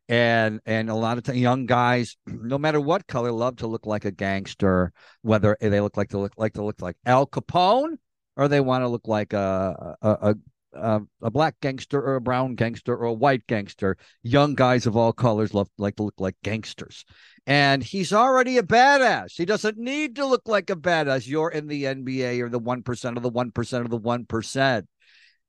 And 0.07 0.59
and 0.65 0.89
a 0.89 0.95
lot 0.95 1.17
of 1.17 1.23
t- 1.23 1.33
young 1.33 1.65
guys, 1.65 2.17
no 2.25 2.57
matter 2.57 2.79
what 2.79 3.07
color, 3.07 3.31
love 3.31 3.57
to 3.57 3.67
look 3.67 3.85
like 3.85 4.05
a 4.05 4.11
gangster, 4.11 4.91
whether 5.21 5.57
eh, 5.61 5.69
they 5.69 5.81
look 5.81 5.97
like 5.97 6.09
to 6.09 6.19
look 6.19 6.33
like 6.37 6.53
to 6.53 6.63
look 6.63 6.81
like 6.81 6.97
Al 7.05 7.27
Capone 7.27 7.97
or 8.35 8.47
they 8.47 8.61
want 8.61 8.83
to 8.83 8.87
look 8.87 9.07
like 9.07 9.33
a, 9.33 9.97
a, 10.01 10.09
a 10.09 10.35
uh, 10.75 10.99
a 11.21 11.31
black 11.31 11.55
gangster 11.61 12.01
or 12.01 12.15
a 12.15 12.21
brown 12.21 12.55
gangster 12.55 12.95
or 12.95 13.05
a 13.05 13.13
white 13.13 13.45
gangster. 13.47 13.97
Young 14.23 14.55
guys 14.55 14.85
of 14.85 14.95
all 14.95 15.13
colors 15.13 15.53
love 15.53 15.69
like 15.77 15.95
to 15.97 16.03
look 16.03 16.19
like 16.19 16.35
gangsters. 16.43 17.05
And 17.47 17.83
he's 17.83 18.13
already 18.13 18.57
a 18.57 18.63
badass. 18.63 19.33
He 19.35 19.45
doesn't 19.45 19.77
need 19.77 20.15
to 20.17 20.25
look 20.25 20.47
like 20.47 20.69
a 20.69 20.75
badass. 20.75 21.27
You're 21.27 21.49
in 21.49 21.67
the 21.67 21.83
NBA 21.85 22.41
or 22.41 22.49
the 22.49 22.59
1% 22.59 23.17
of 23.17 23.23
the 23.23 23.31
1% 23.31 23.81
of 23.81 23.89
the 23.89 23.99
1%. 23.99 24.87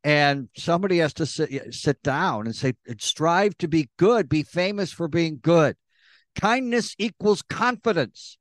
And 0.02 0.48
somebody 0.56 0.98
has 0.98 1.12
to 1.14 1.26
sit, 1.26 1.74
sit 1.74 2.02
down 2.02 2.46
and 2.46 2.56
say, 2.56 2.72
strive 2.98 3.56
to 3.58 3.68
be 3.68 3.90
good, 3.98 4.28
be 4.28 4.42
famous 4.42 4.90
for 4.92 5.08
being 5.08 5.38
good. 5.42 5.76
Kindness 6.40 6.94
equals 6.98 7.42
confidence. 7.42 8.38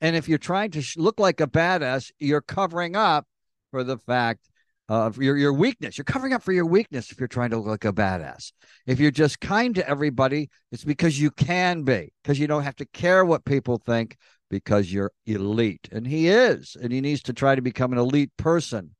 And 0.00 0.14
if 0.14 0.28
you're 0.28 0.38
trying 0.38 0.72
to 0.72 0.82
look 0.96 1.18
like 1.18 1.40
a 1.40 1.46
badass, 1.46 2.10
you're 2.18 2.42
covering 2.42 2.94
up 2.94 3.26
for 3.70 3.84
the 3.84 3.96
fact 3.96 4.48
uh, 4.88 5.10
your 5.18 5.36
your 5.36 5.52
weakness. 5.52 5.98
You're 5.98 6.04
covering 6.04 6.32
up 6.32 6.42
for 6.42 6.52
your 6.52 6.66
weakness 6.66 7.12
if 7.12 7.18
you're 7.18 7.28
trying 7.28 7.50
to 7.50 7.58
look 7.58 7.66
like 7.66 7.84
a 7.84 7.92
badass. 7.92 8.52
If 8.86 9.00
you're 9.00 9.10
just 9.10 9.40
kind 9.40 9.74
to 9.74 9.88
everybody, 9.88 10.50
it's 10.72 10.84
because 10.84 11.20
you 11.20 11.30
can 11.30 11.82
be, 11.82 12.12
because 12.22 12.38
you 12.38 12.46
don't 12.46 12.62
have 12.62 12.76
to 12.76 12.86
care 12.86 13.24
what 13.24 13.44
people 13.44 13.78
think 13.84 14.16
because 14.50 14.92
you're 14.92 15.12
elite. 15.26 15.88
And 15.92 16.06
he 16.06 16.28
is, 16.28 16.76
and 16.80 16.92
he 16.92 17.00
needs 17.00 17.22
to 17.24 17.32
try 17.32 17.54
to 17.54 17.62
become 17.62 17.92
an 17.92 17.98
elite 17.98 18.30
person 18.36 18.94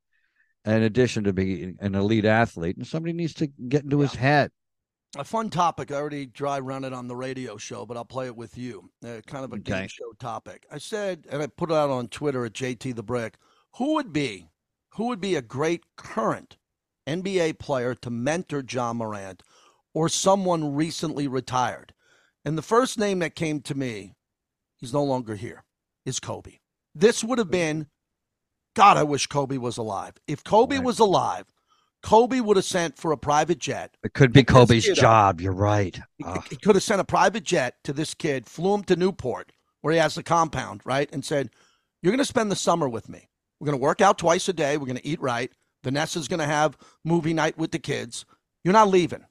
in 0.64 0.82
addition 0.82 1.24
to 1.24 1.32
being 1.32 1.76
an 1.80 1.94
elite 1.94 2.26
athlete. 2.26 2.76
And 2.76 2.86
somebody 2.86 3.12
needs 3.14 3.34
to 3.34 3.46
get 3.46 3.84
into 3.84 3.98
yeah. 3.98 4.02
his 4.02 4.14
head. 4.14 4.50
A 5.16 5.24
fun 5.24 5.48
topic. 5.48 5.90
I 5.90 5.94
already 5.94 6.26
dry 6.26 6.58
run 6.58 6.84
it 6.84 6.92
on 6.92 7.08
the 7.08 7.16
radio 7.16 7.56
show, 7.56 7.86
but 7.86 7.96
I'll 7.96 8.04
play 8.04 8.26
it 8.26 8.36
with 8.36 8.58
you. 8.58 8.90
Uh, 9.02 9.22
kind 9.26 9.42
of 9.42 9.52
a 9.52 9.56
okay. 9.56 9.80
game 9.80 9.88
show 9.88 10.12
topic. 10.18 10.66
I 10.70 10.76
said, 10.76 11.24
and 11.30 11.42
I 11.42 11.46
put 11.46 11.70
it 11.70 11.74
out 11.74 11.88
on 11.88 12.08
Twitter 12.08 12.44
at 12.44 12.52
JT 12.52 12.94
the 12.94 13.02
Brick. 13.02 13.36
Who 13.76 13.94
would 13.94 14.12
be 14.12 14.48
who 14.98 15.06
would 15.06 15.20
be 15.20 15.36
a 15.36 15.42
great 15.42 15.84
current 15.96 16.56
NBA 17.08 17.58
player 17.60 17.94
to 17.94 18.10
mentor 18.10 18.62
Ja 18.68 18.92
Morant 18.92 19.42
or 19.94 20.08
someone 20.08 20.74
recently 20.74 21.28
retired? 21.28 21.94
And 22.44 22.58
the 22.58 22.62
first 22.62 22.98
name 22.98 23.20
that 23.20 23.36
came 23.36 23.60
to 23.62 23.76
me, 23.76 24.14
he's 24.76 24.92
no 24.92 25.04
longer 25.04 25.36
here, 25.36 25.64
is 26.04 26.20
Kobe. 26.20 26.58
this 26.94 27.22
would 27.22 27.38
have 27.38 27.50
been 27.50 27.86
God, 28.74 28.96
I 28.96 29.04
wish 29.04 29.26
Kobe 29.28 29.56
was 29.56 29.76
alive. 29.76 30.14
If 30.26 30.42
Kobe 30.44 30.76
Right. 30.76 30.84
was 30.84 30.98
alive, 30.98 31.46
Kobe 32.02 32.40
would 32.40 32.56
have 32.56 32.64
sent 32.64 32.96
for 32.98 33.12
a 33.12 33.16
private 33.16 33.58
jet. 33.58 33.96
It 34.04 34.14
could 34.14 34.32
be 34.32 34.42
Kobe's 34.44 34.84
job. 34.84 35.40
You're 35.40 35.52
right. 35.52 35.98
He, 36.16 36.24
he 36.50 36.56
could 36.56 36.74
have 36.76 36.82
sent 36.84 37.00
a 37.00 37.04
private 37.04 37.44
jet 37.44 37.76
to 37.84 37.92
this 37.92 38.14
kid, 38.14 38.46
flew 38.46 38.74
him 38.74 38.84
to 38.84 38.96
Newport, 38.96 39.52
where 39.80 39.92
he 39.92 39.98
has 40.00 40.14
the 40.16 40.22
compound, 40.22 40.82
right? 40.84 41.08
And 41.12 41.24
said, 41.24 41.50
You're 42.02 42.12
going 42.12 42.18
to 42.18 42.24
spend 42.24 42.50
the 42.52 42.56
summer 42.56 42.88
with 42.88 43.08
me. 43.08 43.28
We're 43.60 43.66
going 43.66 43.78
to 43.78 43.82
work 43.82 44.00
out 44.00 44.18
twice 44.18 44.48
a 44.48 44.52
day. 44.52 44.76
We're 44.76 44.86
going 44.86 44.98
to 44.98 45.06
eat 45.06 45.20
right. 45.20 45.50
Vanessa's 45.84 46.28
going 46.28 46.40
to 46.40 46.46
have 46.46 46.76
movie 47.04 47.34
night 47.34 47.58
with 47.58 47.72
the 47.72 47.78
kids. 47.78 48.24
You're 48.64 48.72
not 48.72 48.88
leaving. 48.88 49.24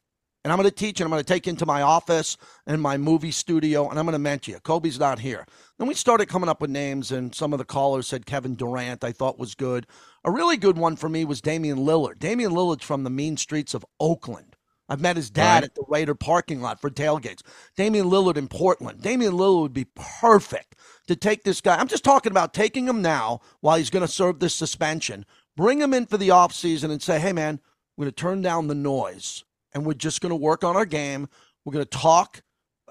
And 0.43 0.53
I'm 0.53 0.59
going 0.59 0.69
to 0.69 0.75
teach 0.75 1.01
and 1.01 1.05
I'm 1.05 1.11
going 1.11 1.23
to 1.23 1.27
take 1.27 1.45
you 1.45 1.49
into 1.49 1.65
my 1.65 1.81
office 1.81 2.37
and 2.65 2.81
my 2.81 2.97
movie 2.97 3.31
studio 3.31 3.89
and 3.89 3.99
I'm 3.99 4.05
going 4.05 4.13
to 4.13 4.19
mentor 4.19 4.51
you. 4.51 4.59
Kobe's 4.59 4.99
not 4.99 5.19
here. 5.19 5.45
Then 5.77 5.87
we 5.87 5.93
started 5.93 6.27
coming 6.27 6.49
up 6.49 6.61
with 6.61 6.69
names, 6.69 7.11
and 7.11 7.35
some 7.35 7.53
of 7.53 7.59
the 7.59 7.65
callers 7.65 8.07
said 8.07 8.25
Kevin 8.25 8.55
Durant, 8.55 9.03
I 9.03 9.11
thought 9.11 9.37
was 9.37 9.55
good. 9.55 9.85
A 10.23 10.31
really 10.31 10.57
good 10.57 10.77
one 10.77 10.95
for 10.95 11.09
me 11.09 11.25
was 11.25 11.41
Damian 11.41 11.79
Lillard. 11.79 12.19
Damian 12.19 12.51
Lillard's 12.51 12.85
from 12.85 13.03
the 13.03 13.09
mean 13.09 13.37
streets 13.37 13.73
of 13.73 13.85
Oakland. 13.99 14.56
I've 14.89 15.01
met 15.01 15.17
his 15.17 15.29
dad 15.29 15.55
Right. 15.55 15.63
at 15.65 15.75
the 15.75 15.83
Raider 15.87 16.15
parking 16.15 16.61
lot 16.61 16.79
for 16.79 16.89
tailgates. 16.89 17.41
Damian 17.75 18.05
Lillard 18.09 18.37
in 18.37 18.47
Portland. 18.47 19.01
Damian 19.01 19.33
Lillard 19.33 19.61
would 19.63 19.73
be 19.73 19.87
perfect 19.95 20.75
to 21.07 21.15
take 21.15 21.43
this 21.43 21.61
guy. 21.61 21.75
I'm 21.77 21.87
just 21.87 22.03
talking 22.03 22.31
about 22.31 22.53
taking 22.53 22.87
him 22.87 23.01
now 23.01 23.41
while 23.61 23.77
he's 23.77 23.89
going 23.89 24.05
to 24.05 24.11
serve 24.11 24.39
this 24.39 24.55
suspension. 24.55 25.25
Bring 25.55 25.81
him 25.81 25.93
in 25.93 26.05
for 26.05 26.17
the 26.17 26.29
offseason 26.29 26.91
and 26.91 27.01
say, 27.01 27.19
hey, 27.19 27.33
man, 27.33 27.59
we're 27.97 28.05
going 28.05 28.13
to 28.13 28.21
turn 28.21 28.41
down 28.41 28.67
the 28.67 28.75
noise 28.75 29.43
and 29.73 29.85
we're 29.85 29.93
just 29.93 30.21
going 30.21 30.29
to 30.29 30.35
work 30.35 30.63
on 30.63 30.75
our 30.75 30.85
game. 30.85 31.27
We're 31.65 31.73
going 31.73 31.85
to 31.85 31.97
talk. 31.97 32.41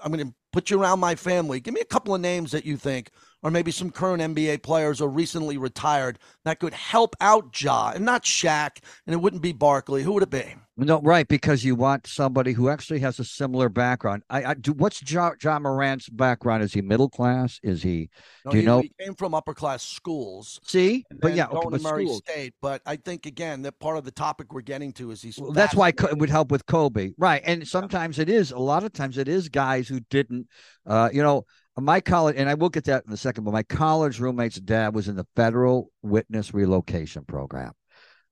I'm 0.03 0.11
going 0.11 0.27
to 0.27 0.33
put 0.53 0.69
you 0.69 0.79
around 0.81 0.99
my 0.99 1.15
family. 1.15 1.59
Give 1.59 1.73
me 1.73 1.81
a 1.81 1.85
couple 1.85 2.13
of 2.13 2.21
names 2.21 2.51
that 2.51 2.65
you 2.65 2.77
think, 2.77 3.09
or 3.43 3.51
maybe 3.51 3.71
some 3.71 3.91
current 3.91 4.21
NBA 4.21 4.63
players 4.63 4.99
or 5.01 5.09
recently 5.09 5.57
retired 5.57 6.19
that 6.45 6.59
could 6.59 6.73
help 6.73 7.15
out 7.21 7.59
Ja 7.61 7.91
and 7.93 8.05
not 8.05 8.23
Shaq, 8.23 8.77
and 9.05 9.13
it 9.13 9.17
wouldn't 9.17 9.41
be 9.41 9.53
Barkley. 9.53 10.03
Who 10.03 10.13
would 10.13 10.23
it 10.23 10.29
be? 10.29 10.55
No, 10.79 11.01
right, 11.01 11.27
because 11.27 11.65
you 11.65 11.73
want 11.73 12.05
somebody 12.05 12.51
who 12.51 12.69
actually 12.69 12.99
has 12.99 13.17
a 13.17 13.23
similar 13.23 13.67
background. 13.67 14.21
I, 14.29 14.43
I 14.43 14.53
do. 14.53 14.73
What's 14.73 14.99
John, 14.99 15.35
Ja 15.41 15.57
Morant's 15.57 16.07
background? 16.07 16.61
Is 16.61 16.71
he 16.71 16.83
middle 16.83 17.09
class? 17.09 17.59
Is 17.63 17.81
he? 17.81 18.11
No, 18.45 18.51
Do 18.51 18.57
you 18.57 18.61
he, 18.61 18.65
know- 18.67 18.81
he 18.81 18.91
came 18.99 19.15
from 19.15 19.33
upper 19.33 19.55
class 19.55 19.81
schools. 19.81 20.59
See, 20.63 21.03
but 21.19 21.33
yeah, 21.33 21.45
okay, 21.45 21.53
going 21.53 21.69
but 21.71 21.77
to 21.77 21.83
Murray 21.83 22.05
schools. 22.05 22.21
State. 22.29 22.53
But 22.61 22.83
I 22.85 22.95
think 22.97 23.25
again 23.25 23.63
that 23.63 23.79
part 23.79 23.97
of 23.97 24.03
the 24.03 24.11
topic 24.11 24.53
we're 24.53 24.61
getting 24.61 24.93
to 24.93 25.09
is 25.09 25.21
he's. 25.21 25.39
Well, 25.39 25.51
that's 25.51 25.73
why 25.73 25.89
it 25.89 26.17
would 26.19 26.29
help 26.29 26.51
with 26.51 26.65
Kobe, 26.67 27.13
right? 27.17 27.41
And 27.43 27.67
sometimes 27.67 28.19
it 28.19 28.29
is. 28.29 28.51
A 28.51 28.59
lot 28.59 28.83
of 28.83 28.93
times 28.93 29.17
it 29.17 29.27
is 29.27 29.49
guys 29.49 29.87
who 29.87 29.99
didn't. 30.11 30.47
Uh, 30.85 31.09
you 31.11 31.23
know, 31.23 31.45
my 31.83 32.01
college, 32.01 32.35
and 32.37 32.49
I 32.49 32.55
will 32.55 32.69
get 32.69 32.85
that 32.85 33.05
in 33.05 33.13
a 33.13 33.17
second. 33.17 33.43
But 33.43 33.53
my 33.53 33.63
college 33.63 34.19
roommate's 34.19 34.59
dad 34.59 34.95
was 34.95 35.07
in 35.07 35.15
the 35.15 35.27
federal 35.35 35.91
witness 36.01 36.53
relocation 36.53 37.23
program 37.23 37.73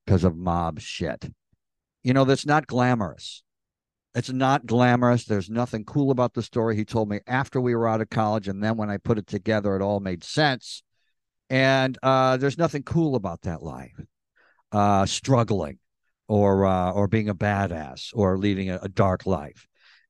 because 0.04 0.24
of 0.24 0.36
mob 0.36 0.80
shit. 0.80 1.30
You 2.02 2.12
know, 2.14 2.24
that's 2.24 2.46
not 2.46 2.66
glamorous. 2.66 3.42
It's 4.14 4.30
not 4.30 4.64
glamorous. 4.64 5.24
There's 5.24 5.50
nothing 5.50 5.84
cool 5.84 6.10
about 6.10 6.34
the 6.34 6.42
story. 6.42 6.74
He 6.74 6.84
told 6.84 7.08
me 7.08 7.20
after 7.26 7.60
we 7.60 7.74
were 7.74 7.86
out 7.86 8.00
of 8.00 8.08
college, 8.08 8.48
and 8.48 8.62
then 8.64 8.76
when 8.76 8.90
I 8.90 8.96
put 8.96 9.18
it 9.18 9.26
together, 9.26 9.76
it 9.76 9.82
all 9.82 10.00
made 10.00 10.24
sense. 10.24 10.82
And 11.50 11.98
uh, 12.02 12.38
there's 12.38 12.58
nothing 12.58 12.82
cool 12.82 13.14
about 13.14 13.42
that 13.42 13.62
life. 13.62 14.00
Uh, 14.72 15.06
struggling, 15.06 15.78
or 16.28 16.66
uh, 16.66 16.92
or 16.92 17.08
being 17.08 17.28
a 17.28 17.34
badass, 17.34 18.10
or 18.14 18.36
leading 18.38 18.70
a, 18.70 18.78
a 18.82 18.88
dark 18.88 19.26
life. 19.26 19.65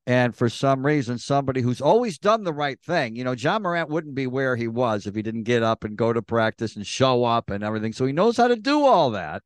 And 0.08 0.36
for 0.36 0.48
some 0.48 0.86
reason, 0.86 1.18
somebody 1.18 1.62
who's 1.62 1.80
always 1.80 2.16
done 2.16 2.44
the 2.44 2.52
right 2.52 2.80
thing, 2.80 3.16
you 3.16 3.24
know, 3.24 3.32
Ja 3.32 3.58
Morant 3.58 3.88
wouldn't 3.88 4.14
be 4.14 4.28
where 4.28 4.54
he 4.54 4.68
was 4.68 5.04
if 5.06 5.16
he 5.16 5.22
didn't 5.22 5.42
get 5.42 5.64
up 5.64 5.82
and 5.82 5.96
go 5.96 6.12
to 6.12 6.22
practice 6.22 6.76
and 6.76 6.86
show 6.86 7.24
up 7.24 7.50
and 7.50 7.64
everything. 7.64 7.92
So 7.92 8.06
he 8.06 8.12
knows 8.12 8.36
how 8.36 8.46
to 8.46 8.54
do 8.56 8.84
all 8.84 9.10
that. 9.10 9.42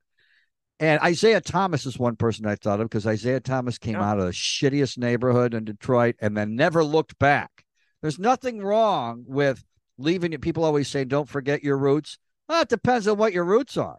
And 0.78 1.00
Isaiah 1.00 1.40
Thomas 1.40 1.86
is 1.86 1.98
one 1.98 2.16
person 2.16 2.46
I 2.46 2.56
thought 2.56 2.80
of 2.80 2.88
because 2.90 3.06
Isaiah 3.06 3.40
Thomas 3.40 3.78
came 3.78 3.94
Yeah. 3.94 4.10
out 4.10 4.18
of 4.18 4.26
the 4.26 4.32
shittiest 4.32 4.98
neighborhood 4.98 5.54
in 5.54 5.64
Detroit 5.64 6.16
and 6.20 6.36
then 6.36 6.56
never 6.56 6.84
looked 6.84 7.18
back. 7.18 7.64
There's 8.02 8.18
nothing 8.18 8.62
wrong 8.62 9.24
with 9.26 9.64
leaving 9.98 10.32
it. 10.34 10.40
People 10.42 10.64
always 10.64 10.88
say, 10.88 11.04
don't 11.04 11.28
forget 11.28 11.62
your 11.62 11.76
roots. 11.78 12.18
Well, 12.48 12.62
it 12.62 12.68
depends 12.68 13.06
on 13.08 13.16
what 13.16 13.32
your 13.32 13.44
roots 13.44 13.76
are. 13.78 13.98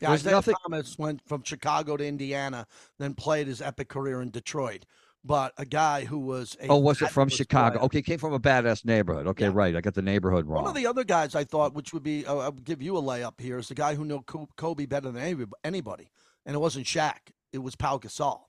Yeah, 0.00 0.08
There's 0.10 0.20
Isaiah 0.22 0.32
nothing- 0.32 0.54
Thomas 0.62 0.96
went 0.98 1.20
from 1.26 1.42
Chicago 1.42 1.96
to 1.98 2.06
Indiana, 2.06 2.66
then 2.98 3.14
played 3.14 3.46
his 3.48 3.60
epic 3.60 3.88
career 3.88 4.22
in 4.22 4.30
Detroit. 4.30 4.86
But 5.22 5.52
a 5.58 5.66
guy 5.66 6.06
who 6.06 6.18
was 6.18 6.56
a 6.62 6.68
Oh, 6.68 6.78
was 6.78 7.02
it 7.02 7.10
from 7.10 7.28
Chicago? 7.28 7.76
player. 7.76 7.84
Okay, 7.86 8.02
came 8.02 8.18
from 8.18 8.32
a 8.32 8.40
badass 8.40 8.86
neighborhood. 8.86 9.26
Okay, 9.26 9.44
Yeah. 9.46 9.50
right. 9.52 9.76
I 9.76 9.80
got 9.82 9.92
the 9.94 10.00
neighborhood 10.02 10.46
wrong. 10.46 10.62
One 10.62 10.70
of 10.70 10.74
the 10.76 10.86
other 10.86 11.04
guys 11.04 11.34
I 11.34 11.44
thought, 11.44 11.74
which 11.74 11.92
would 11.92 12.02
be, 12.02 12.24
uh, 12.26 12.36
I'll 12.36 12.52
give 12.52 12.80
you 12.80 12.96
a 12.96 13.02
layup 13.02 13.38
here, 13.38 13.58
is 13.58 13.68
the 13.68 13.74
guy 13.74 13.94
who 13.94 14.04
knew 14.06 14.22
Kobe 14.56 14.86
better 14.86 15.10
than 15.10 15.22
any- 15.22 15.44
anybody, 15.62 16.10
and 16.46 16.56
it 16.56 16.58
wasn't 16.58 16.86
Shaq. 16.86 17.32
It 17.52 17.58
was 17.58 17.76
Pau 17.76 17.98
Gasol. 17.98 18.40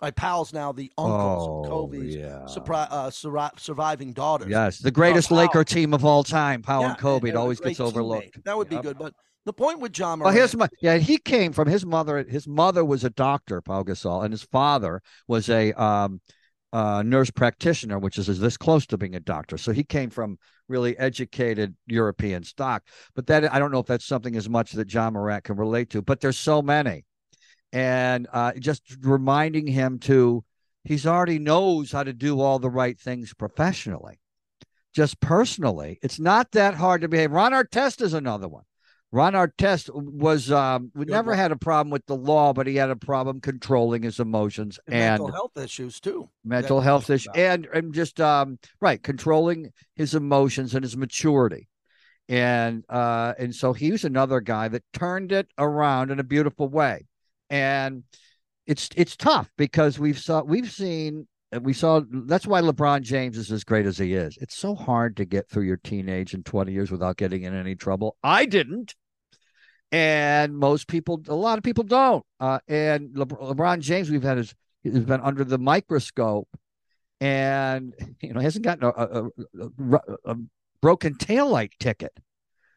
My 0.00 0.10
Pal's 0.10 0.52
now 0.52 0.72
the 0.72 0.92
uncles 0.98 1.48
oh, 1.48 1.64
of 1.64 1.70
Kobe's 1.70 2.14
yeah. 2.14 2.44
surpri- 2.48 2.86
uh, 2.90 3.08
surri- 3.08 3.58
surviving 3.58 4.12
daughters. 4.12 4.48
Yes, 4.48 4.78
the 4.78 4.90
greatest. 4.90 5.30
Laker 5.30 5.64
team 5.64 5.94
of 5.94 6.04
all 6.04 6.22
time, 6.22 6.60
Pau 6.62 6.82
Yeah, 6.82 6.90
and 6.90 6.98
Kobe. 6.98 7.30
It 7.30 7.34
always 7.34 7.58
gets 7.60 7.80
overlooked. 7.80 8.44
That 8.44 8.56
would 8.56 8.68
be 8.68 8.76
good. 8.76 8.98
But 8.98 9.14
the 9.46 9.52
point 9.52 9.80
with 9.80 9.92
John 9.92 10.18
Well, 10.18 10.32
Morant, 10.32 10.36
here's 10.36 10.56
my 10.56 10.68
yeah. 10.82 10.98
He 10.98 11.16
came 11.18 11.52
from 11.52 11.68
his 11.68 11.86
mother. 11.86 12.22
His 12.28 12.46
mother 12.46 12.84
was 12.84 13.04
a 13.04 13.10
doctor, 13.10 13.62
Pau 13.62 13.84
Gasol, 13.84 14.24
and 14.24 14.32
his 14.32 14.42
father 14.42 15.00
was 15.28 15.48
a 15.48 15.72
um, 15.80 16.20
uh, 16.72 17.02
nurse 17.02 17.30
practitioner, 17.30 17.98
which 17.98 18.18
is, 18.18 18.28
is 18.28 18.40
this 18.40 18.56
close 18.56 18.86
to 18.86 18.98
being 18.98 19.14
a 19.14 19.20
doctor. 19.20 19.56
So 19.56 19.72
he 19.72 19.84
came 19.84 20.10
from 20.10 20.38
really 20.68 20.98
educated 20.98 21.76
European 21.86 22.42
stock. 22.42 22.82
But 23.14 23.28
that 23.28 23.52
I 23.54 23.60
don't 23.60 23.70
know 23.70 23.78
if 23.78 23.86
that's 23.86 24.04
something 24.04 24.34
as 24.34 24.48
much 24.48 24.72
that 24.72 24.92
Ja 24.92 25.10
Morant 25.10 25.44
can 25.44 25.56
relate 25.56 25.90
to. 25.90 26.02
But 26.02 26.20
there's 26.20 26.38
so 26.38 26.60
many, 26.60 27.04
and 27.72 28.26
uh, 28.32 28.52
just 28.58 28.82
reminding 29.00 29.68
him 29.68 30.00
to 30.00 30.44
he's 30.82 31.06
already 31.06 31.38
knows 31.38 31.92
how 31.92 32.02
to 32.02 32.12
do 32.12 32.40
all 32.40 32.58
the 32.58 32.68
right 32.68 32.98
things 32.98 33.32
professionally. 33.32 34.18
Just 34.92 35.20
personally, 35.20 36.00
it's 36.02 36.18
not 36.18 36.50
that 36.52 36.74
hard 36.74 37.02
to 37.02 37.08
behave. 37.08 37.30
Ron 37.30 37.52
Artest 37.52 38.00
is 38.02 38.12
another 38.12 38.48
one. 38.48 38.64
Ron 39.12 39.32
Artest 39.34 39.88
was 39.94 40.50
um, 40.50 40.90
we 40.94 41.04
Good 41.04 41.12
never 41.12 41.30
one. 41.30 41.38
had 41.38 41.52
a 41.52 41.56
problem 41.56 41.90
with 41.90 42.04
the 42.06 42.16
law, 42.16 42.52
but 42.52 42.66
he 42.66 42.76
had 42.76 42.90
a 42.90 42.96
problem 42.96 43.40
controlling 43.40 44.02
his 44.02 44.20
emotions 44.20 44.78
and 44.86 44.94
and 44.94 45.22
mental 45.22 45.30
health 45.32 45.56
issues 45.56 46.00
too. 46.00 46.28
mental 46.44 46.80
health 46.80 47.08
issues 47.10 47.32
and 47.34 47.66
and 47.72 47.94
just 47.94 48.20
um 48.20 48.58
right 48.80 49.02
controlling 49.02 49.70
his 49.94 50.14
emotions 50.14 50.74
and 50.74 50.84
his 50.84 50.96
maturity 50.96 51.68
and 52.28 52.84
uh 52.88 53.32
and 53.38 53.54
so 53.54 53.72
he 53.72 53.92
was 53.92 54.04
another 54.04 54.40
guy 54.40 54.68
that 54.68 54.82
turned 54.92 55.32
it 55.32 55.48
around 55.58 56.10
in 56.10 56.18
a 56.20 56.24
beautiful 56.24 56.68
way 56.68 57.06
and 57.50 58.02
it's 58.66 58.88
it's 58.96 59.16
tough 59.16 59.48
because 59.56 59.98
we've 59.98 60.18
saw 60.18 60.42
we've 60.42 60.70
seen 60.70 61.26
we 61.62 61.72
saw 61.72 62.00
that's 62.10 62.46
why 62.46 62.60
LeBron 62.60 63.02
James 63.02 63.36
is 63.36 63.52
as 63.52 63.64
great 63.64 63.86
as 63.86 63.98
he 63.98 64.14
is. 64.14 64.36
It's 64.40 64.56
so 64.56 64.74
hard 64.74 65.16
to 65.16 65.24
get 65.24 65.48
through 65.48 65.64
your 65.64 65.76
teenage 65.76 66.34
and 66.34 66.44
20 66.44 66.72
years 66.72 66.90
without 66.90 67.16
getting 67.16 67.44
in 67.44 67.54
any 67.54 67.74
trouble. 67.74 68.16
I 68.22 68.46
didn't. 68.46 68.94
And 69.92 70.56
most 70.56 70.88
people, 70.88 71.22
a 71.28 71.34
lot 71.34 71.58
of 71.58 71.64
people 71.64 71.84
don't. 71.84 72.24
Uh, 72.40 72.58
and 72.66 73.16
Le- 73.16 73.26
LeBron 73.26 73.80
James, 73.80 74.10
we've 74.10 74.22
had 74.22 74.38
his, 74.38 74.54
he's 74.82 74.98
been 74.98 75.20
under 75.20 75.44
the 75.44 75.58
microscope 75.58 76.48
and, 77.20 77.94
you 78.20 78.34
know, 78.34 78.40
hasn't 78.40 78.64
gotten 78.64 78.84
a, 78.84 78.88
a, 78.88 79.24
a, 79.24 80.32
a, 80.32 80.36
broken 80.82 81.14
taillight 81.14 81.70
ticket. 81.78 82.12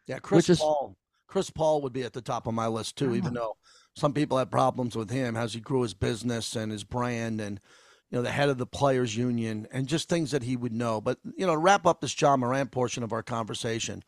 Yeah, 0.08 0.20
Chris 0.20 0.38
Which 0.38 0.50
is- 0.52 0.60
Paul. 0.60 0.96
Chris 1.28 1.52
Paul 1.52 1.82
would 1.84 1.94
be 1.94 2.02
at 2.04 2.14
the 2.14 2.22
top 2.22 2.48
of 2.48 2.56
my 2.56 2.66
list 2.66 2.96
too, 2.96 3.14
even 3.14 3.36
though 3.36 3.56
some 3.96 4.14
people 4.14 4.40
have 4.40 4.50
problems 4.50 4.96
with 4.96 5.12
him 5.12 5.38
as 5.38 5.54
he 5.54 5.60
grew 5.60 5.84
his 5.84 5.94
business 5.94 6.56
and 6.56 6.72
his 6.72 6.84
brand 6.84 7.40
and 7.40 7.60
you 8.10 8.18
know 8.18 8.22
the 8.22 8.32
head 8.32 8.50
of 8.50 8.58
the 8.58 8.66
players 8.66 9.16
union 9.16 9.68
and 9.72 9.88
just 9.88 10.10
things 10.10 10.32
that 10.32 10.44
he 10.44 10.56
would 10.56 10.74
know. 10.74 11.02
But 11.02 11.20
you 11.38 11.46
know, 11.46 11.54
to 11.54 11.60
wrap 11.60 11.86
up 11.86 12.02
this 12.02 12.20
Ja 12.20 12.36
Morant 12.38 12.72
portion 12.72 13.04
of 13.04 13.14
our 13.14 13.24
conversation, 13.24 14.04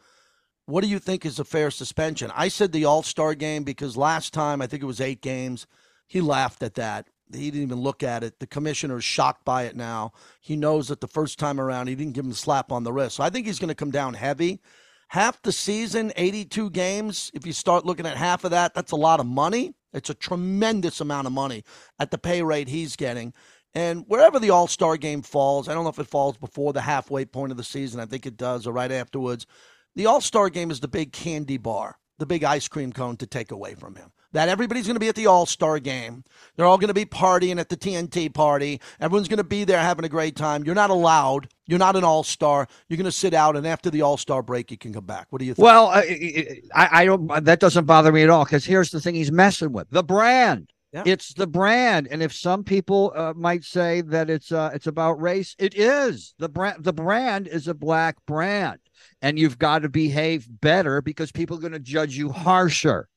what 0.66 0.82
do 0.82 0.90
you 0.90 1.00
think 1.00 1.26
is 1.26 1.40
a 1.40 1.44
fair 1.44 1.72
suspension? 1.72 2.32
I 2.36 2.48
said 2.48 2.72
the 2.72 2.86
All 2.86 3.04
Star 3.04 3.36
game 3.36 3.64
because 3.64 3.98
last 3.98 4.34
time 4.34 4.62
I 4.62 4.68
think 4.68 4.84
it 4.84 4.88
was 4.88 5.02
eight 5.02 5.22
games. 5.22 5.68
He 6.08 6.22
laughed 6.22 6.64
at 6.64 6.76
that. 6.76 7.08
He 7.34 7.50
didn't 7.50 7.64
even 7.64 7.80
look 7.80 8.04
at 8.04 8.24
it. 8.24 8.40
The 8.40 8.48
commissioner 8.48 8.98
is 8.98 9.06
shocked 9.06 9.46
by 9.46 9.64
it 9.64 9.76
now. 9.76 10.12
He 10.42 10.58
knows 10.58 10.90
that 10.90 11.00
the 11.00 11.08
first 11.08 11.40
time 11.40 11.62
around 11.62 11.88
he 11.88 11.96
didn't 11.96 12.14
give 12.14 12.26
him 12.26 12.32
a 12.32 12.36
slap 12.36 12.72
on 12.74 12.84
the 12.84 12.92
wrist. 12.92 13.16
So 13.16 13.24
I 13.24 13.30
think 13.30 13.48
he's 13.48 13.60
going 13.60 13.70
to 13.70 13.76
come 13.76 13.92
down 13.92 14.16
heavy 14.16 14.60
half 15.12 15.42
the 15.42 15.52
season, 15.52 16.14
82 16.16 16.70
games, 16.70 17.32
if 17.34 17.46
you 17.46 17.52
start 17.52 17.86
looking 17.86 18.06
at 18.06 18.16
half 18.16 18.46
of 18.46 18.52
that, 18.52 18.74
that's 18.74 18.94
a 18.94 18.96
lot 18.96 19.20
of 19.20 19.26
money. 19.26 19.74
It's 19.92 20.10
a 20.10 20.14
tremendous 20.14 21.02
amount 21.02 21.28
of 21.28 21.34
money 21.34 21.66
at 22.00 22.12
the 22.12 22.18
pay 22.18 22.42
rate 22.42 22.70
he's 22.70 22.96
getting. 22.96 23.34
And 23.74 24.04
wherever 24.08 24.40
the 24.40 24.50
All 24.50 24.68
Star 24.68 24.98
game 24.98 25.22
falls, 25.22 25.68
I 25.70 25.74
don't 25.74 25.84
know 25.84 25.90
if 25.90 26.00
it 26.00 26.08
falls 26.08 26.38
before 26.38 26.74
the 26.74 26.82
halfway 26.82 27.26
point 27.26 27.52
of 27.52 27.58
the 27.58 27.64
season. 27.64 28.00
I 28.02 28.06
think 28.06 28.26
it 28.26 28.38
does, 28.38 28.68
or 28.68 28.74
right 28.74 28.92
afterwards. 28.92 29.46
The 29.96 30.06
All 30.06 30.22
Star 30.22 30.50
game 30.50 30.72
is 30.72 30.80
the 30.82 30.88
big 30.88 31.14
candy 31.14 31.58
bar, 31.58 31.98
the 32.18 32.26
big 32.26 32.44
ice 32.44 32.68
cream 32.68 32.92
cone 32.94 33.18
to 33.18 33.28
take 33.28 33.52
away 33.52 33.76
from 33.76 33.96
him. 33.96 34.12
that 34.34 34.50
everybody's 34.50 34.86
going 34.88 34.96
to 34.96 35.00
be 35.00 35.10
at 35.10 35.16
the 35.16 35.28
All 35.28 35.46
Star 35.46 35.80
game. 35.80 36.24
They're 36.56 36.66
all 36.66 36.78
going 36.78 36.88
to 36.88 36.94
be 36.94 37.06
partying 37.06 37.60
at 37.60 37.70
the 37.70 37.78
TNT 37.78 38.34
party. 38.34 38.80
Everyone's 39.00 39.28
going 39.28 39.38
to 39.38 39.44
be 39.44 39.64
there 39.66 39.80
having 39.80 40.06
a 40.06 40.10
great 40.10 40.36
time. 40.36 40.64
You're 40.64 40.76
not 40.76 40.90
allowed. 40.90 41.50
You're 41.68 41.80
not 41.80 41.96
an 41.96 42.04
All 42.04 42.24
Star. 42.24 42.68
You're 42.88 42.98
going 42.98 43.06
to 43.06 43.12
sit 43.12 43.34
out, 43.34 43.56
and 43.58 43.68
after 43.68 43.90
the 43.90 44.02
All 44.02 44.18
Star 44.18 44.42
break, 44.42 44.72
you 44.72 44.78
can 44.78 44.94
come 44.94 45.06
back. 45.06 45.28
What 45.30 45.40
do 45.40 45.46
you 45.46 45.54
think? 45.54 45.64
Well, 45.66 45.88
I, 45.88 46.62
I, 46.74 46.90
I 47.02 47.06
don't. 47.06 47.44
That 47.46 47.60
doesn't 47.60 47.86
bother 47.86 48.12
me 48.12 48.24
at 48.24 48.30
all 48.30 48.46
because 48.46 48.66
here's 48.66 48.92
the 48.92 49.02
thing: 49.02 49.16
he's 49.16 49.32
messing 49.32 49.74
with 49.74 49.90
the 49.90 50.04
brand. 50.04 50.71
Yeah. 50.94 51.04
It's 51.06 51.34
the 51.34 51.48
brand, 51.48 52.10
and 52.12 52.22
if 52.22 52.34
some 52.34 52.66
people 52.66 53.14
uh, 53.16 53.34
might 53.34 53.64
say 53.64 54.02
that 54.02 54.30
it's 54.30 54.52
uh, 54.52 54.72
it's 54.74 54.88
about 54.88 55.22
race, 55.22 55.56
it 55.58 55.74
is 55.74 56.34
the 56.38 56.50
brand. 56.50 56.84
The 56.84 56.92
brand 56.92 57.48
is 57.48 57.70
a 57.70 57.74
black 57.74 58.18
brand, 58.26 58.80
and 59.22 59.40
you've 59.40 59.58
got 59.58 59.84
to 59.84 59.90
behave 59.90 60.46
better 60.50 61.02
because 61.02 61.32
people 61.32 61.56
are 61.58 61.62
going 61.62 61.72
to 61.72 61.80
judge 61.80 62.18
you 62.18 62.30
harsher. 62.34 63.08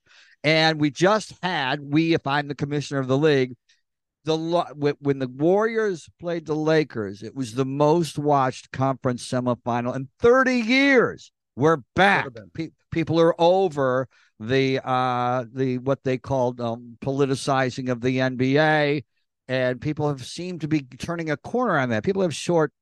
And 0.44 0.78
we 0.78 0.90
just 0.90 1.32
had 1.42 1.80
we, 1.80 2.14
if 2.14 2.28
I'm 2.28 2.46
the 2.46 2.54
commissioner 2.54 3.00
of 3.00 3.08
the 3.08 3.18
league, 3.18 3.56
the 4.24 4.36
when 5.00 5.18
the 5.18 5.28
Warriors 5.28 6.08
played 6.20 6.46
the 6.46 6.54
Lakers, 6.54 7.22
it 7.22 7.34
was 7.34 7.54
the 7.54 7.64
most 7.64 8.18
watched 8.18 8.70
conference 8.70 9.28
semifinal 9.28 9.96
in 9.96 10.08
30 10.20 10.54
years. 10.54 11.32
We're 11.56 11.78
back. 11.94 12.26
Pe- 12.52 12.70
people 12.90 13.20
are 13.20 13.34
over 13.40 14.08
the 14.40 14.80
uh 14.84 15.44
the 15.52 15.78
what 15.78 16.02
they 16.02 16.18
called 16.18 16.60
um, 16.60 16.96
politicizing 17.00 17.90
of 17.90 18.00
the 18.00 18.18
NBA, 18.18 19.04
and 19.48 19.80
people 19.80 20.08
have 20.08 20.24
seemed 20.24 20.62
to 20.62 20.68
be 20.68 20.82
turning 20.82 21.30
a 21.30 21.36
corner 21.36 21.78
on 21.78 21.90
that. 21.90 22.04
People 22.04 22.22
have 22.22 22.34
short 22.34 22.72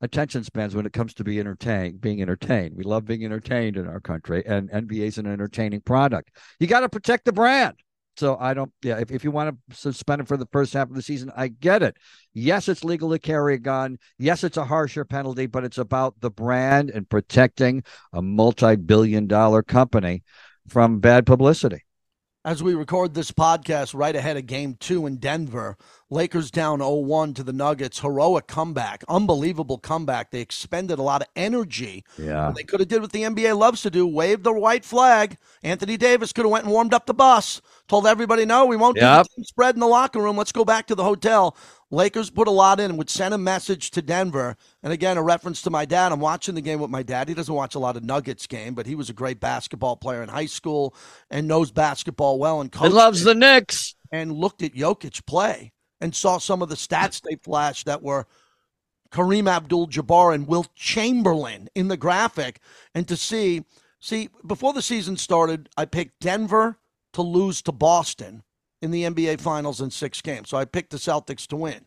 attention 0.00 0.44
spans 0.44 0.74
when 0.76 0.86
it 0.86 0.92
comes 0.92 1.14
to 1.14 1.24
be 1.24 1.40
entertained, 1.40 2.00
being 2.00 2.20
entertained. 2.22 2.76
We 2.76 2.84
love 2.84 3.04
being 3.04 3.24
entertained 3.24 3.76
in 3.76 3.88
our 3.88 4.00
country, 4.00 4.44
and 4.46 4.70
NBA 4.70 5.06
is 5.06 5.18
an 5.18 5.26
entertaining 5.26 5.80
product. 5.80 6.30
You 6.60 6.66
got 6.66 6.80
to 6.80 6.88
protect 6.88 7.24
the 7.24 7.32
brand. 7.32 7.76
So 8.18 8.36
I 8.40 8.52
don't, 8.52 8.72
yeah, 8.82 8.98
if, 8.98 9.12
if 9.12 9.22
you 9.22 9.30
want 9.30 9.56
to 9.70 9.76
suspend 9.76 10.20
it 10.20 10.28
for 10.28 10.36
the 10.36 10.48
first 10.50 10.72
half 10.72 10.88
of 10.88 10.96
the 10.96 11.02
season, 11.02 11.30
I 11.36 11.48
get 11.48 11.84
it. 11.84 11.96
Yes, 12.34 12.68
it's 12.68 12.82
legal 12.82 13.10
to 13.10 13.18
carry 13.18 13.54
a 13.54 13.58
gun. 13.58 13.98
Yes, 14.18 14.42
it's 14.42 14.56
a 14.56 14.64
harsher 14.64 15.04
penalty, 15.04 15.46
but 15.46 15.62
it's 15.62 15.78
about 15.78 16.20
the 16.20 16.30
brand 16.30 16.90
and 16.90 17.08
protecting 17.08 17.84
a 18.12 18.20
multi 18.20 18.74
billion 18.74 19.28
dollar 19.28 19.62
company 19.62 20.24
from 20.66 20.98
bad 20.98 21.26
publicity. 21.26 21.84
As 22.44 22.62
we 22.62 22.74
record 22.74 23.14
this 23.14 23.30
podcast 23.30 23.94
right 23.94 24.16
ahead 24.16 24.36
of 24.36 24.46
game 24.46 24.76
two 24.80 25.06
in 25.06 25.18
Denver, 25.18 25.76
Lakers 26.10 26.50
down 26.50 26.78
0 26.78 26.94
1 27.00 27.34
to 27.34 27.42
the 27.42 27.52
Nuggets. 27.52 27.98
Heroic 27.98 28.46
comeback. 28.46 29.04
Unbelievable 29.08 29.76
comeback. 29.76 30.30
They 30.30 30.40
expended 30.40 30.98
a 30.98 31.02
lot 31.02 31.20
of 31.20 31.28
energy. 31.36 32.04
Yeah. 32.16 32.52
They 32.56 32.62
could 32.62 32.80
have 32.80 32.88
did 32.88 33.02
what 33.02 33.12
the 33.12 33.24
NBA 33.24 33.58
loves 33.58 33.82
to 33.82 33.90
do 33.90 34.06
wave 34.06 34.42
the 34.42 34.52
white 34.52 34.86
flag. 34.86 35.36
Anthony 35.62 35.98
Davis 35.98 36.32
could 36.32 36.46
have 36.46 36.50
went 36.50 36.64
and 36.64 36.72
warmed 36.72 36.94
up 36.94 37.04
the 37.04 37.12
bus, 37.12 37.60
told 37.88 38.06
everybody, 38.06 38.44
no, 38.44 38.66
we 38.66 38.76
won't 38.76 38.96
yep. 38.96 39.26
do 39.26 39.30
the 39.38 39.44
spread 39.44 39.74
in 39.74 39.80
the 39.80 39.86
locker 39.86 40.20
room. 40.20 40.36
Let's 40.36 40.52
go 40.52 40.64
back 40.64 40.86
to 40.86 40.94
the 40.94 41.04
hotel. 41.04 41.56
Lakers 41.90 42.30
put 42.30 42.46
a 42.46 42.52
lot 42.52 42.78
in 42.80 42.90
and 42.90 42.98
would 42.98 43.10
send 43.10 43.34
a 43.34 43.38
message 43.38 43.90
to 43.92 44.02
Denver. 44.02 44.56
And 44.82 44.92
again, 44.92 45.16
a 45.16 45.22
reference 45.22 45.62
to 45.62 45.70
my 45.70 45.84
dad. 45.84 46.12
I'm 46.12 46.20
watching 46.20 46.54
the 46.54 46.60
game 46.60 46.80
with 46.80 46.90
my 46.90 47.02
dad. 47.02 47.28
He 47.28 47.34
doesn't 47.34 47.54
watch 47.54 47.74
a 47.74 47.78
lot 47.78 47.96
of 47.96 48.04
Nuggets 48.04 48.46
game, 48.46 48.74
but 48.74 48.86
he 48.86 48.94
was 48.94 49.10
a 49.10 49.14
great 49.14 49.40
basketball 49.40 49.96
player 49.96 50.22
in 50.22 50.28
high 50.28 50.46
school 50.46 50.94
and 51.30 51.48
knows 51.48 51.70
basketball 51.70 52.38
well. 52.38 52.60
And 52.60 52.74
he 52.74 52.88
loves 52.88 53.24
the 53.24 53.34
Knicks. 53.34 53.94
And 54.10 54.32
looked 54.32 54.62
at 54.62 54.74
Jokic 54.74 55.26
play 55.26 55.72
and 56.00 56.14
saw 56.14 56.38
some 56.38 56.62
of 56.62 56.70
the 56.70 56.76
stats 56.76 57.20
they 57.20 57.36
flashed 57.36 57.84
that 57.84 58.02
were 58.02 58.26
Kareem 59.10 59.50
Abdul-Jabbar 59.50 60.34
and 60.34 60.46
Wilt 60.46 60.74
Chamberlain 60.74 61.68
in 61.74 61.88
the 61.88 61.96
graphic, 61.96 62.60
and 62.94 63.06
to 63.08 63.16
see 63.16 63.64
see 64.00 64.28
before 64.46 64.72
the 64.72 64.82
season 64.82 65.16
started, 65.16 65.68
I 65.76 65.84
picked 65.84 66.20
Denver 66.20 66.77
to 67.12 67.22
lose 67.22 67.62
to 67.62 67.72
Boston 67.72 68.42
in 68.80 68.90
the 68.90 69.04
NBA 69.04 69.40
Finals 69.40 69.80
in 69.80 69.90
six 69.90 70.20
games, 70.22 70.50
so 70.50 70.56
I 70.56 70.64
picked 70.64 70.90
the 70.90 70.98
Celtics 70.98 71.46
to 71.48 71.56
win. 71.56 71.86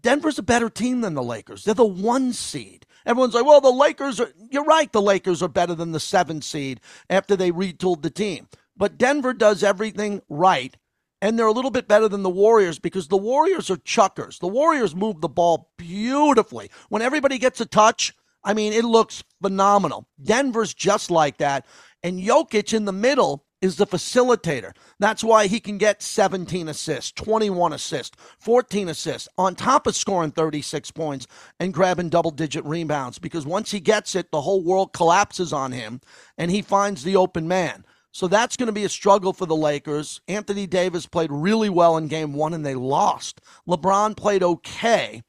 Denver's 0.00 0.38
a 0.38 0.42
better 0.42 0.68
team 0.68 1.00
than 1.00 1.14
the 1.14 1.22
Lakers. 1.22 1.64
They're 1.64 1.74
the 1.74 1.84
one 1.84 2.32
seed. 2.32 2.84
Everyone's 3.06 3.34
like, 3.34 3.46
well, 3.46 3.60
the 3.60 3.70
Lakers 3.70 4.20
are, 4.20 4.30
you're 4.50 4.64
right, 4.64 4.92
the 4.92 5.02
Lakers 5.02 5.42
are 5.42 5.48
better 5.48 5.74
than 5.74 5.92
the 5.92 6.00
seven 6.00 6.42
seed 6.42 6.80
after 7.08 7.36
they 7.36 7.50
retooled 7.50 8.02
the 8.02 8.10
team. 8.10 8.48
But 8.76 8.98
Denver 8.98 9.32
does 9.32 9.62
everything 9.62 10.22
right 10.28 10.76
and 11.22 11.38
they're 11.38 11.46
a 11.46 11.52
little 11.52 11.70
bit 11.70 11.86
better 11.86 12.08
than 12.08 12.24
the 12.24 12.30
Warriors 12.30 12.80
because 12.80 13.06
the 13.08 13.16
Warriors 13.16 13.70
are 13.70 13.76
chuckers. 13.78 14.40
The 14.40 14.48
Warriors 14.48 14.94
move 14.94 15.20
the 15.20 15.28
ball 15.28 15.70
beautifully. 15.78 16.68
When 16.88 17.00
everybody 17.00 17.38
gets 17.38 17.60
a 17.60 17.66
touch, 17.66 18.12
I 18.42 18.54
mean, 18.54 18.72
it 18.72 18.84
looks 18.84 19.22
phenomenal. 19.40 20.08
Denver's 20.20 20.74
just 20.74 21.10
like 21.12 21.36
that. 21.38 21.64
And 22.02 22.20
Jokic 22.20 22.74
in 22.74 22.86
the 22.86 22.92
middle 22.92 23.46
is 23.62 23.76
the 23.76 23.86
facilitator. 23.86 24.72
That's 24.98 25.24
why 25.24 25.46
he 25.46 25.60
can 25.60 25.78
get 25.78 26.02
17 26.02 26.68
assists, 26.68 27.12
21 27.12 27.72
assists, 27.72 28.16
14 28.40 28.88
assists, 28.88 29.28
on 29.38 29.54
top 29.54 29.86
of 29.86 29.96
scoring 29.96 30.32
36 30.32 30.90
points 30.90 31.26
and 31.60 31.72
grabbing 31.72 32.10
double 32.10 32.32
digit 32.32 32.64
rebounds. 32.64 33.20
Because 33.20 33.46
once 33.46 33.70
he 33.70 33.80
gets 33.80 34.14
it, 34.16 34.30
the 34.32 34.42
whole 34.42 34.62
world 34.62 34.92
collapses 34.92 35.52
on 35.52 35.70
him 35.72 36.00
and 36.36 36.50
he 36.50 36.60
finds 36.60 37.04
the 37.04 37.16
open 37.16 37.46
man. 37.46 37.86
So 38.10 38.28
that's 38.28 38.58
going 38.58 38.66
to 38.66 38.72
be 38.72 38.84
a 38.84 38.90
struggle 38.90 39.32
for 39.32 39.46
the 39.46 39.56
Lakers. 39.56 40.20
Anthony 40.28 40.66
Davis 40.66 41.06
played 41.06 41.30
really 41.32 41.70
well 41.70 41.96
in 41.96 42.08
game 42.08 42.34
one 42.34 42.52
and 42.52 42.66
they 42.66 42.74
lost. 42.74 43.40
LeBron 43.66 44.16
played 44.16 44.42
okay. 44.42 45.22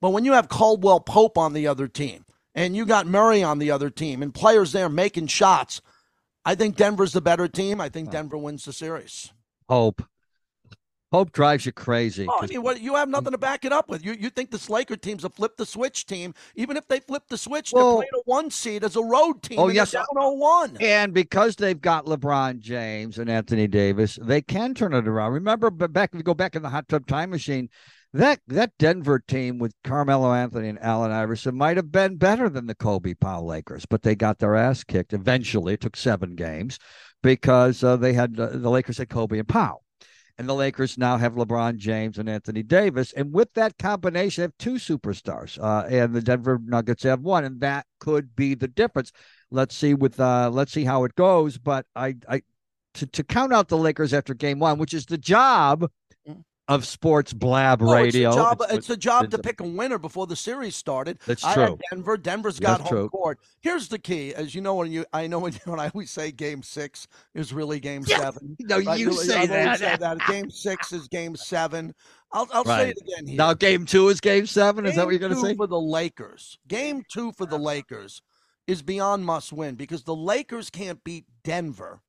But 0.00 0.10
when 0.10 0.24
you 0.24 0.34
have 0.34 0.48
Caldwell 0.48 1.00
Pope 1.00 1.36
on 1.36 1.52
the 1.52 1.66
other 1.66 1.88
team 1.88 2.24
and 2.54 2.76
you 2.76 2.86
got 2.86 3.06
Murray 3.06 3.42
on 3.42 3.58
the 3.58 3.72
other 3.72 3.90
team 3.90 4.22
and 4.22 4.32
players 4.32 4.70
there 4.70 4.88
making 4.88 5.26
shots, 5.26 5.80
I 6.48 6.54
think 6.54 6.76
Denver's 6.76 7.12
the 7.12 7.20
better 7.20 7.46
team. 7.46 7.78
I 7.78 7.90
think 7.90 8.10
Denver 8.10 8.38
wins 8.38 8.64
the 8.64 8.72
series. 8.72 9.34
Hope. 9.68 10.02
Hope 11.12 11.30
drives 11.30 11.66
you 11.66 11.72
crazy. 11.72 12.26
Oh, 12.26 12.38
I 12.40 12.46
mean, 12.46 12.62
what 12.62 12.80
you 12.80 12.94
have 12.94 13.10
nothing 13.10 13.32
to 13.32 13.38
back 13.38 13.66
it 13.66 13.72
up 13.72 13.90
with. 13.90 14.02
You 14.02 14.12
you 14.12 14.30
think 14.30 14.50
this 14.50 14.70
Laker 14.70 14.96
team's 14.96 15.24
a 15.24 15.28
flip 15.28 15.58
the 15.58 15.66
switch 15.66 16.06
team? 16.06 16.32
Even 16.54 16.78
if 16.78 16.88
they 16.88 17.00
flip 17.00 17.24
the 17.28 17.36
switch, 17.36 17.70
well, 17.74 17.98
they're 17.98 18.08
playing 18.08 18.08
a 18.14 18.22
one 18.24 18.50
seed 18.50 18.82
as 18.82 18.96
a 18.96 19.02
road 19.02 19.42
team. 19.42 19.58
Oh 19.58 19.68
yes, 19.68 19.90
down 19.90 20.06
0-1. 20.16 20.80
And 20.80 21.12
because 21.12 21.56
they've 21.56 21.78
got 21.78 22.06
LeBron 22.06 22.60
James 22.60 23.18
and 23.18 23.28
Anthony 23.28 23.66
Davis, 23.66 24.18
they 24.22 24.40
can 24.40 24.72
turn 24.72 24.94
it 24.94 25.06
around. 25.06 25.32
Remember, 25.32 25.70
back 25.70 26.14
if 26.14 26.16
you 26.16 26.22
go 26.22 26.32
back 26.32 26.56
in 26.56 26.62
the 26.62 26.70
hot 26.70 26.88
tub 26.88 27.06
time 27.06 27.28
machine, 27.28 27.68
that 28.12 28.40
that 28.46 28.72
Denver 28.78 29.18
team 29.18 29.58
with 29.58 29.74
Carmelo 29.84 30.32
Anthony 30.32 30.68
and 30.68 30.82
Allen 30.82 31.10
Iverson 31.10 31.56
might 31.56 31.76
have 31.76 31.92
been 31.92 32.16
better 32.16 32.48
than 32.48 32.66
the 32.66 32.74
Kobe 32.74 33.14
Pau 33.14 33.42
Lakers, 33.42 33.86
but 33.86 34.02
they 34.02 34.14
got 34.14 34.38
their 34.38 34.56
ass 34.56 34.84
kicked. 34.84 35.12
Eventually, 35.12 35.74
it 35.74 35.80
took 35.80 35.96
seven 35.96 36.34
games 36.34 36.78
because 37.22 37.84
uh, 37.84 37.96
they 37.96 38.12
had 38.12 38.38
uh, 38.38 38.48
the 38.48 38.70
Lakers 38.70 38.98
had 38.98 39.10
Kobe 39.10 39.38
and 39.38 39.48
Pau 39.48 39.80
and 40.38 40.48
the 40.48 40.54
Lakers 40.54 40.96
now 40.96 41.16
have 41.16 41.34
LeBron 41.34 41.76
James 41.76 42.16
and 42.16 42.28
Anthony 42.28 42.62
Davis. 42.62 43.12
And 43.12 43.32
with 43.32 43.52
that 43.54 43.76
combination, 43.76 44.42
have 44.42 44.56
two 44.58 44.74
superstars, 44.74 45.58
uh, 45.60 45.86
and 45.88 46.14
the 46.14 46.22
Denver 46.22 46.60
Nuggets 46.64 47.02
have 47.02 47.20
one, 47.20 47.44
and 47.44 47.60
that 47.60 47.86
could 47.98 48.36
be 48.36 48.54
the 48.54 48.68
difference. 48.68 49.10
Let's 49.50 49.74
see 49.74 49.94
with 49.94 50.18
uh, 50.20 50.50
let's 50.52 50.72
see 50.72 50.84
how 50.84 51.04
it 51.04 51.16
goes. 51.16 51.58
But 51.58 51.86
I, 51.96 52.14
I 52.28 52.42
to, 52.94 53.06
to 53.06 53.24
count 53.24 53.52
out 53.52 53.68
the 53.68 53.76
Lakers 53.76 54.14
after 54.14 54.32
game 54.32 54.60
one, 54.60 54.78
which 54.78 54.94
is 54.94 55.06
the 55.06 55.18
job 55.18 55.90
of 56.68 56.86
sports 56.86 57.32
blab 57.32 57.82
oh, 57.82 57.92
radio. 57.92 58.28
It's 58.28 58.36
a 58.36 58.40
job, 58.40 58.60
it's, 58.62 58.72
it's 58.72 58.90
a 58.90 58.96
job 58.96 59.24
it's, 59.24 59.34
to 59.34 59.42
pick 59.42 59.60
a 59.60 59.64
winner 59.64 59.98
before 59.98 60.26
the 60.26 60.36
series 60.36 60.76
started. 60.76 61.18
That's 61.26 61.42
I 61.42 61.54
true. 61.54 61.78
Denver. 61.90 62.16
Denver's 62.16 62.60
got 62.60 62.78
that's 62.78 62.90
home 62.90 62.98
true. 62.98 63.08
court. 63.08 63.38
Here's 63.60 63.88
the 63.88 63.98
key, 63.98 64.34
as 64.34 64.54
you 64.54 64.60
know 64.60 64.74
when 64.74 64.92
you 64.92 65.04
I 65.12 65.26
know 65.26 65.38
when, 65.38 65.54
you, 65.54 65.60
when 65.64 65.80
I 65.80 65.88
always 65.88 66.10
say 66.10 66.30
Game 66.30 66.62
Six 66.62 67.08
is 67.34 67.52
really 67.52 67.80
Game 67.80 68.04
yeah. 68.06 68.20
Seven. 68.20 68.56
No, 68.60 68.80
right? 68.80 69.00
you 69.00 69.12
say 69.14 69.40
I've 69.40 69.48
that. 69.48 69.78
Say 69.78 69.96
that. 69.96 70.18
Game 70.28 70.50
Six 70.50 70.92
is 70.92 71.08
Game 71.08 71.34
Seven. 71.34 71.94
I'll, 72.30 72.46
I'll 72.52 72.64
right. 72.64 72.82
say 72.82 72.90
it 72.90 72.98
again 73.00 73.26
here. 73.26 73.36
Now, 73.38 73.54
Game 73.54 73.86
Two 73.86 74.08
is 74.08 74.20
Game 74.20 74.46
Seven. 74.46 74.84
Game 74.84 74.90
is 74.90 74.96
that 74.96 75.06
what 75.06 75.12
you're 75.12 75.20
going 75.20 75.34
to 75.34 75.40
say? 75.40 75.54
For 75.54 75.66
the 75.66 75.80
Lakers, 75.80 76.58
Game 76.68 77.02
Two 77.10 77.32
for 77.32 77.46
the 77.46 77.58
Lakers 77.58 78.20
is 78.66 78.82
beyond 78.82 79.24
must 79.24 79.52
win 79.52 79.74
because 79.74 80.02
the 80.04 80.14
Lakers 80.14 80.68
can't 80.68 81.02
beat 81.02 81.24
Denver 81.42 82.02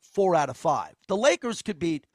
four 0.00 0.34
out 0.34 0.48
of 0.48 0.56
five. 0.56 0.94
The 1.08 1.16
Lakers 1.16 1.60
could 1.60 1.78
beat 1.78 2.06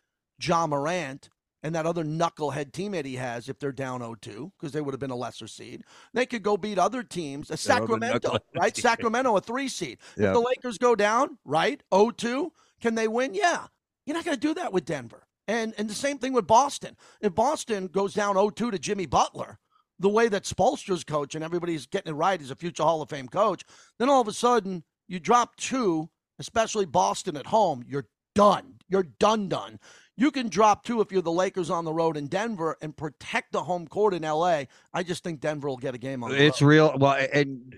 Ja 0.41 0.65
Morant 0.65 1.29
and 1.63 1.73
that 1.75 1.85
other 1.85 2.03
knucklehead 2.03 2.71
teammate 2.71 3.05
he 3.05 3.15
has 3.15 3.49
if 3.49 3.59
they're 3.59 3.71
down 3.71 4.01
0-2 4.01 4.51
because 4.57 4.71
they 4.71 4.81
would 4.81 4.93
have 4.93 4.99
been 4.99 5.11
a 5.11 5.15
lesser 5.15 5.47
seed. 5.47 5.83
They 6.13 6.25
could 6.25 6.43
go 6.43 6.57
beat 6.57 6.77
other 6.77 7.03
teams. 7.03 7.49
Uh, 7.49 7.55
a 7.55 7.57
Sacramento, 7.57 8.37
right? 8.55 8.75
Sacramento, 8.77 9.35
a 9.35 9.41
three 9.41 9.67
seed. 9.67 9.97
If 10.15 10.33
the 10.33 10.39
Lakers 10.39 10.77
go 10.77 10.95
down, 10.95 11.37
right, 11.45 11.81
0-2, 11.91 12.49
can 12.79 12.95
they 12.95 13.07
win? 13.07 13.33
Yeah. 13.33 13.65
You're 14.05 14.15
not 14.15 14.25
going 14.25 14.37
to 14.37 14.47
do 14.47 14.53
that 14.53 14.71
with 14.71 14.85
Denver. 14.85 15.27
And 15.47 15.73
and 15.77 15.89
the 15.89 15.95
same 15.95 16.17
thing 16.17 16.33
with 16.33 16.45
Boston. 16.45 16.97
If 17.21 17.33
Boston 17.33 17.87
goes 17.87 18.13
down 18.13 18.35
0-2 18.35 18.71
to 18.71 18.79
Jimmy 18.79 19.05
Butler, 19.05 19.59
the 19.99 20.09
way 20.09 20.27
that 20.27 20.43
Spoelstra's 20.43 21.03
coach 21.03 21.35
and 21.35 21.43
everybody's 21.43 21.87
getting 21.87 22.11
it 22.11 22.15
right, 22.15 22.39
he's 22.39 22.51
a 22.51 22.55
future 22.55 22.83
Hall 22.83 23.01
of 23.01 23.09
Fame 23.09 23.27
coach, 23.27 23.63
then 23.97 24.09
all 24.09 24.21
of 24.21 24.27
a 24.27 24.33
sudden 24.33 24.83
you 25.07 25.19
drop 25.19 25.55
two, 25.55 26.09
especially 26.39 26.85
Boston 26.85 27.37
at 27.37 27.47
home, 27.47 27.83
you're 27.87 28.07
done. 28.35 28.75
You're 28.89 29.07
done 29.19 29.49
done. 29.49 29.79
You 30.17 30.31
can 30.31 30.49
drop 30.49 30.83
two 30.83 30.99
if 31.01 31.11
you're 31.11 31.21
the 31.21 31.31
Lakers 31.31 31.69
on 31.69 31.85
the 31.85 31.93
road 31.93 32.17
in 32.17 32.27
Denver 32.27 32.75
and 32.81 32.97
protect 32.97 33.51
the 33.51 33.63
home 33.63 33.87
court 33.87 34.15
in 34.15 34.23
LA. 34.23 34.63
I 34.91 35.03
just 35.03 35.23
think 35.23 35.39
Denver 35.39 35.67
will 35.67 35.77
get 35.77 35.93
a 35.93 35.99
game 35.99 36.23
on. 36.23 36.31
it's 36.31 36.39
road. 36.39 36.47
It's 36.47 36.61
real. 36.61 36.97
Well, 36.97 37.27
and 37.31 37.75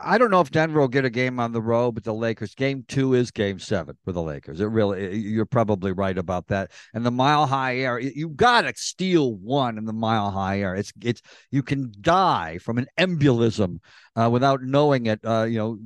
I 0.00 0.16
don't 0.16 0.30
know 0.30 0.40
if 0.40 0.50
Denver 0.50 0.80
will 0.80 0.88
get 0.88 1.04
a 1.04 1.10
game 1.10 1.38
on 1.38 1.52
the 1.52 1.60
road, 1.60 1.92
but 1.92 2.04
the 2.04 2.14
Lakers 2.14 2.54
game 2.54 2.84
two 2.88 3.12
is 3.12 3.30
game 3.30 3.58
seven 3.58 3.96
for 4.04 4.12
the 4.12 4.22
Lakers. 4.22 4.60
It 4.60 4.66
really, 4.66 5.18
you're 5.18 5.44
probably 5.44 5.92
right 5.92 6.16
about 6.16 6.48
that. 6.48 6.70
And 6.94 7.04
the 7.04 7.10
mile 7.10 7.46
high 7.46 7.76
air, 7.76 7.98
you 7.98 8.30
got 8.30 8.62
to 8.62 8.72
steal 8.74 9.34
one 9.34 9.76
in 9.76 9.84
the 9.84 9.92
mile 9.92 10.30
high 10.30 10.60
air. 10.60 10.74
It's, 10.74 10.92
it's, 11.02 11.20
you 11.50 11.62
can 11.62 11.92
die 12.00 12.58
from 12.58 12.78
an 12.78 12.86
embolism 12.98 13.80
uh, 14.16 14.30
without 14.32 14.62
knowing 14.62 15.06
it. 15.06 15.20
Uh, 15.24 15.44
you 15.44 15.58
know, 15.58 15.78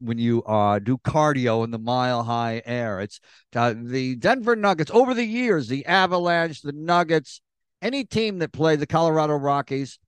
when 0.00 0.18
you 0.18 0.42
uh, 0.42 0.78
do 0.78 0.98
cardio 0.98 1.64
in 1.64 1.70
the 1.70 1.78
mile 1.78 2.22
high 2.22 2.62
air, 2.64 3.00
it's 3.00 3.20
uh, 3.54 3.74
the 3.76 4.16
Denver 4.16 4.56
Nuggets 4.56 4.90
over 4.92 5.14
the 5.14 5.24
years, 5.24 5.68
the 5.68 5.86
Avalanche, 5.86 6.62
the 6.62 6.72
Nuggets, 6.72 7.40
any 7.82 8.04
team 8.04 8.38
that 8.38 8.52
played 8.52 8.80
the 8.80 8.86
Colorado 8.86 9.34
Rockies 9.34 9.98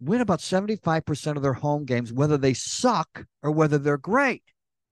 win 0.00 0.20
about 0.20 0.40
75% 0.40 1.36
of 1.36 1.42
their 1.42 1.54
home 1.54 1.84
games, 1.84 2.12
whether 2.12 2.36
they 2.36 2.54
suck 2.54 3.24
or 3.42 3.50
whether 3.50 3.78
they're 3.78 3.96
great, 3.96 4.42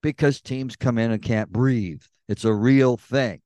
because 0.03 0.41
teams 0.41 0.77
come 0.77 0.99
in 0.99 1.11
and 1.11 1.23
can't 1.23 1.51
breathe. 1.51 2.03
It's 2.29 2.45
a 2.45 2.55
real 2.55 2.97
thing. 2.97 3.41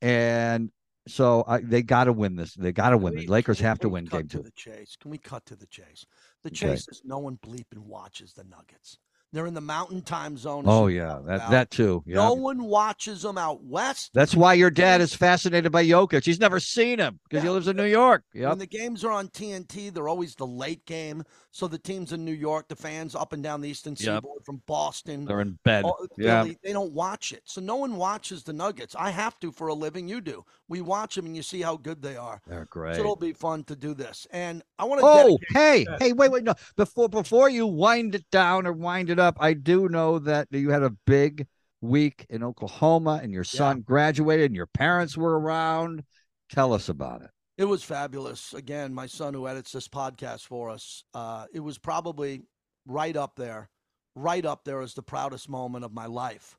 And 0.00 0.70
so 1.08 1.42
uh, 1.42 1.60
they 1.62 1.82
got 1.82 2.04
to 2.04 2.12
win 2.12 2.36
this. 2.36 2.54
They 2.54 2.72
got 2.72 2.90
to 2.90 2.98
win. 2.98 3.16
The 3.16 3.26
Lakers 3.26 3.58
have 3.60 3.80
to 3.80 3.88
win 3.88 4.04
game 4.04 4.28
to 4.28 4.36
two. 4.38 4.42
The 4.42 4.52
chase. 4.52 4.96
Can 5.00 5.10
we 5.10 5.18
cut 5.18 5.44
to 5.46 5.56
the 5.56 5.66
chase? 5.66 6.04
The 6.44 6.50
chase 6.50 6.86
okay. 6.88 6.92
is 6.92 7.02
no 7.04 7.18
one 7.18 7.38
bleeping 7.44 7.78
watches 7.78 8.32
the 8.32 8.44
Nuggets. 8.44 8.98
They're 9.32 9.46
in 9.46 9.54
the 9.54 9.62
mountain 9.62 10.02
time 10.02 10.36
zone. 10.36 10.64
Oh 10.66 10.88
yeah, 10.88 11.20
that 11.24 11.50
that 11.50 11.70
too. 11.70 12.02
Yeah. 12.06 12.16
No 12.16 12.34
one 12.34 12.64
watches 12.64 13.22
them 13.22 13.38
out 13.38 13.64
west. 13.64 14.10
That's 14.12 14.34
why 14.34 14.54
your 14.54 14.70
dad 14.70 15.00
is 15.00 15.14
fascinated 15.14 15.72
by 15.72 15.86
Jokic. 15.86 16.24
He's 16.24 16.38
never 16.40 16.60
seen 16.60 16.98
him 16.98 17.18
because 17.24 17.42
yeah. 17.42 17.48
he 17.48 17.54
lives 17.54 17.66
in 17.66 17.76
New 17.76 17.86
York. 17.86 18.24
Yep. 18.34 18.48
When 18.50 18.58
the 18.58 18.66
games 18.66 19.04
are 19.04 19.10
on 19.10 19.28
TNT, 19.28 19.92
they're 19.92 20.08
always 20.08 20.34
the 20.34 20.46
late 20.46 20.84
game. 20.84 21.24
So 21.50 21.66
the 21.66 21.78
teams 21.78 22.12
in 22.12 22.24
New 22.24 22.32
York, 22.32 22.68
the 22.68 22.76
fans 22.76 23.14
up 23.14 23.32
and 23.32 23.42
down 23.42 23.60
the 23.60 23.68
Eastern 23.68 23.94
Seaboard 23.94 24.44
from 24.44 24.62
Boston, 24.66 25.24
they're 25.24 25.40
in 25.40 25.58
bed. 25.64 25.84
yeah, 26.18 26.46
they 26.62 26.72
don't 26.72 26.92
watch 26.92 27.32
it. 27.32 27.42
So 27.44 27.60
no 27.60 27.76
one 27.76 27.96
watches 27.96 28.42
the 28.42 28.52
Nuggets. 28.52 28.94
I 28.98 29.10
have 29.10 29.38
to 29.40 29.50
for 29.52 29.68
a 29.68 29.74
living. 29.74 30.08
You 30.08 30.20
do. 30.20 30.44
We 30.68 30.80
watch 30.80 31.14
them 31.14 31.26
and 31.26 31.36
you 31.36 31.42
see 31.42 31.60
how 31.60 31.76
good 31.76 32.00
they 32.00 32.16
are. 32.16 32.40
They're 32.46 32.66
great. 32.66 32.94
So 32.94 33.00
it'll 33.00 33.16
be 33.16 33.32
fun 33.34 33.64
to 33.64 33.76
do 33.76 33.92
this. 33.94 34.26
And 34.30 34.62
I 34.78 34.84
want 34.84 35.00
to. 35.00 35.06
Oh, 35.06 35.38
hey, 35.50 35.86
hey, 36.00 36.12
wait, 36.12 36.30
wait, 36.30 36.44
no. 36.44 36.54
Before 36.76 37.08
before 37.08 37.50
you 37.50 37.66
wind 37.66 38.14
it 38.14 38.24
down 38.30 38.66
or 38.66 38.72
wind 38.72 39.10
it 39.10 39.18
up, 39.18 39.21
I 39.38 39.54
do 39.54 39.88
know 39.88 40.02
know 40.02 40.18
that 40.18 40.48
you 40.50 40.70
had 40.70 40.82
a 40.82 40.90
big 41.06 41.46
week 41.80 42.26
in 42.28 42.42
Oklahoma 42.42 43.20
and 43.22 43.32
your 43.32 43.44
son 43.44 43.78
yeah. 43.78 43.82
graduated 43.84 44.46
and 44.46 44.56
your 44.56 44.66
parents 44.66 45.16
were 45.16 45.38
around. 45.38 46.04
Tell 46.50 46.72
us 46.72 46.88
about 46.88 47.22
it. 47.22 47.30
It 47.58 47.64
was 47.64 47.82
fabulous. 47.82 48.54
Again, 48.54 48.94
my 48.94 49.06
son 49.06 49.34
who 49.34 49.46
edits 49.46 49.72
this 49.72 49.88
podcast 49.88 50.46
for 50.46 50.70
us, 50.70 51.04
uh, 51.14 51.46
it 51.52 51.60
was 51.60 51.78
probably 51.78 52.42
right 52.86 53.16
up 53.16 53.36
there, 53.36 53.68
right 54.14 54.44
up 54.44 54.64
there 54.64 54.80
as 54.80 54.94
the 54.94 55.02
proudest 55.02 55.48
moment 55.48 55.84
of 55.84 55.92
my 55.92 56.06
life. 56.06 56.56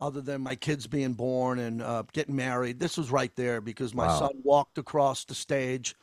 Other 0.00 0.22
than 0.22 0.40
my 0.40 0.54
kids 0.54 0.86
being 0.86 1.12
born 1.12 1.58
and 1.58 1.82
uh, 1.82 2.04
getting 2.14 2.34
married, 2.36 2.80
this 2.80 2.96
was 2.96 3.10
right 3.10 3.34
there 3.36 3.60
because 3.60 3.94
my 3.94 4.06
wow. 4.06 4.18
son 4.20 4.30
walked 4.42 4.78
across 4.78 5.26
the 5.26 5.34
stage 5.34 5.94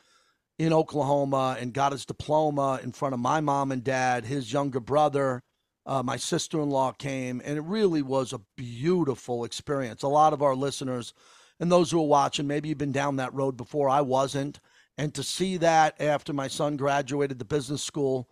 in 0.60 0.72
Oklahoma 0.72 1.58
and 1.60 1.74
got 1.74 1.94
his 1.94 2.06
diploma 2.06 2.80
in 2.84 2.92
front 2.92 3.16
of 3.16 3.20
my 3.20 3.42
mom 3.42 3.72
and 3.72 3.84
dad, 3.84 4.26
his 4.26 4.54
younger 4.54 4.80
brother, 4.80 5.42
uh, 5.88 6.04
my 6.04 6.17
sister 6.17 6.62
in 6.62 6.69
law 6.69 6.91
came, 6.91 7.41
and 7.43 7.58
it 7.58 7.62
really 7.62 8.02
was 8.02 8.34
a 8.34 8.41
beautiful 8.58 9.45
experience. 9.45 10.04
A 10.04 10.08
lot 10.08 10.34
of 10.34 10.41
our 10.41 10.56
listeners 10.56 11.13
and 11.60 11.71
those 11.71 11.89
who 11.89 12.00
are 12.00 12.08
watching, 12.08 12.45
maybe 12.45 12.69
you've 12.69 12.78
been 12.78 12.91
down 12.91 13.15
that 13.15 13.34
road 13.34 13.56
before. 13.56 13.89
I 13.89 14.02
wasn't. 14.02 14.60
And 14.97 15.13
to 15.13 15.23
see 15.23 15.58
that 15.58 16.00
after 16.02 16.34
my 16.34 16.50
son 16.50 16.76
graduated 16.76 17.39
the 17.39 17.45
business 17.45 17.82
school 17.82 18.30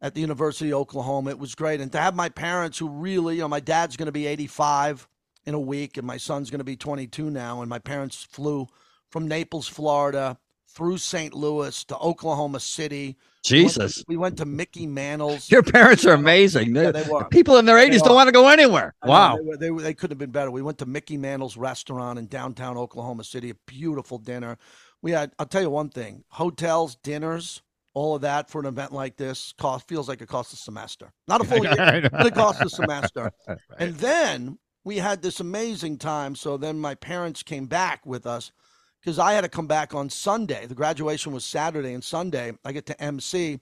at 0.00 0.14
the 0.14 0.20
University 0.20 0.70
of 0.70 0.78
Oklahoma, 0.78 1.30
it 1.30 1.38
was 1.38 1.54
great. 1.54 1.80
And 1.80 1.90
to 1.92 1.98
have 1.98 2.14
my 2.14 2.28
parents 2.28 2.78
who 2.78 2.88
really, 2.88 3.36
you 3.36 3.40
know, 3.40 3.48
my 3.48 3.60
dad's 3.60 3.96
going 3.96 4.06
to 4.06 4.12
be 4.12 4.26
85 4.26 5.08
in 5.46 5.54
a 5.54 5.60
week, 5.60 5.96
and 5.96 6.06
my 6.06 6.16
son's 6.16 6.50
going 6.50 6.60
to 6.60 6.64
be 6.64 6.76
22 6.76 7.28
now. 7.28 7.60
And 7.60 7.68
my 7.68 7.80
parents 7.80 8.22
flew 8.22 8.68
from 9.10 9.26
Naples, 9.26 9.66
Florida, 9.66 10.38
through 10.68 10.98
St. 10.98 11.34
Louis 11.34 11.84
to 11.84 11.98
Oklahoma 11.98 12.60
City 12.60 13.16
Jesus. 13.44 14.04
We 14.08 14.16
went, 14.16 14.38
to, 14.38 14.44
we 14.44 14.46
went 14.46 14.50
to, 14.50 14.56
Mickey 14.56 14.86
Mantle's. 14.86 15.50
Your 15.50 15.62
parents 15.62 16.04
are 16.06 16.14
amazing. 16.14 16.74
Yeah, 16.74 16.90
they 16.90 17.02
were. 17.02 17.24
People 17.28 17.58
in 17.58 17.66
their 17.66 17.76
80s 17.76 18.02
don't 18.02 18.14
want 18.14 18.28
to 18.28 18.32
go 18.32 18.48
anywhere. 18.48 18.94
Wow. 19.04 19.36
They, 19.36 19.42
were, 19.42 19.56
they, 19.56 19.70
were, 19.70 19.82
they 19.82 19.94
couldn't 19.94 20.12
have 20.12 20.18
been 20.18 20.30
better. 20.30 20.50
We 20.50 20.62
went 20.62 20.78
to 20.78 20.86
Mickey 20.86 21.16
Mantle's 21.16 21.56
restaurant 21.56 22.18
in 22.18 22.26
downtown 22.26 22.76
Oklahoma 22.76 23.24
City, 23.24 23.50
a 23.50 23.54
beautiful 23.66 24.18
dinner. 24.18 24.56
We 25.02 25.10
had, 25.12 25.32
I'll 25.38 25.46
tell 25.46 25.62
you 25.62 25.70
one 25.70 25.90
thing 25.90 26.24
hotels, 26.28 26.96
dinners, 26.96 27.62
all 27.94 28.16
of 28.16 28.22
that 28.22 28.50
for 28.50 28.60
an 28.60 28.66
event 28.66 28.92
like 28.92 29.16
this 29.16 29.54
cost 29.56 29.86
feels 29.88 30.08
like 30.08 30.20
it 30.20 30.28
costs 30.28 30.52
a 30.52 30.56
semester. 30.56 31.12
Not 31.28 31.40
a 31.40 31.44
full 31.44 31.64
year, 31.64 32.08
but 32.10 32.26
it 32.26 32.34
costs 32.34 32.62
a 32.62 32.68
semester. 32.68 33.30
right. 33.48 33.58
And 33.78 33.94
then 33.96 34.58
we 34.84 34.96
had 34.98 35.22
this 35.22 35.40
amazing 35.40 35.98
time. 35.98 36.34
So 36.34 36.56
then 36.56 36.78
my 36.78 36.94
parents 36.94 37.42
came 37.42 37.66
back 37.66 38.04
with 38.04 38.26
us 38.26 38.52
because 39.04 39.18
I 39.18 39.34
had 39.34 39.42
to 39.42 39.50
come 39.50 39.66
back 39.66 39.94
on 39.94 40.08
Sunday. 40.08 40.66
The 40.66 40.74
graduation 40.74 41.32
was 41.32 41.44
Saturday 41.44 41.92
and 41.92 42.02
Sunday. 42.02 42.52
I 42.64 42.72
get 42.72 42.86
to 42.86 43.02
MC 43.02 43.60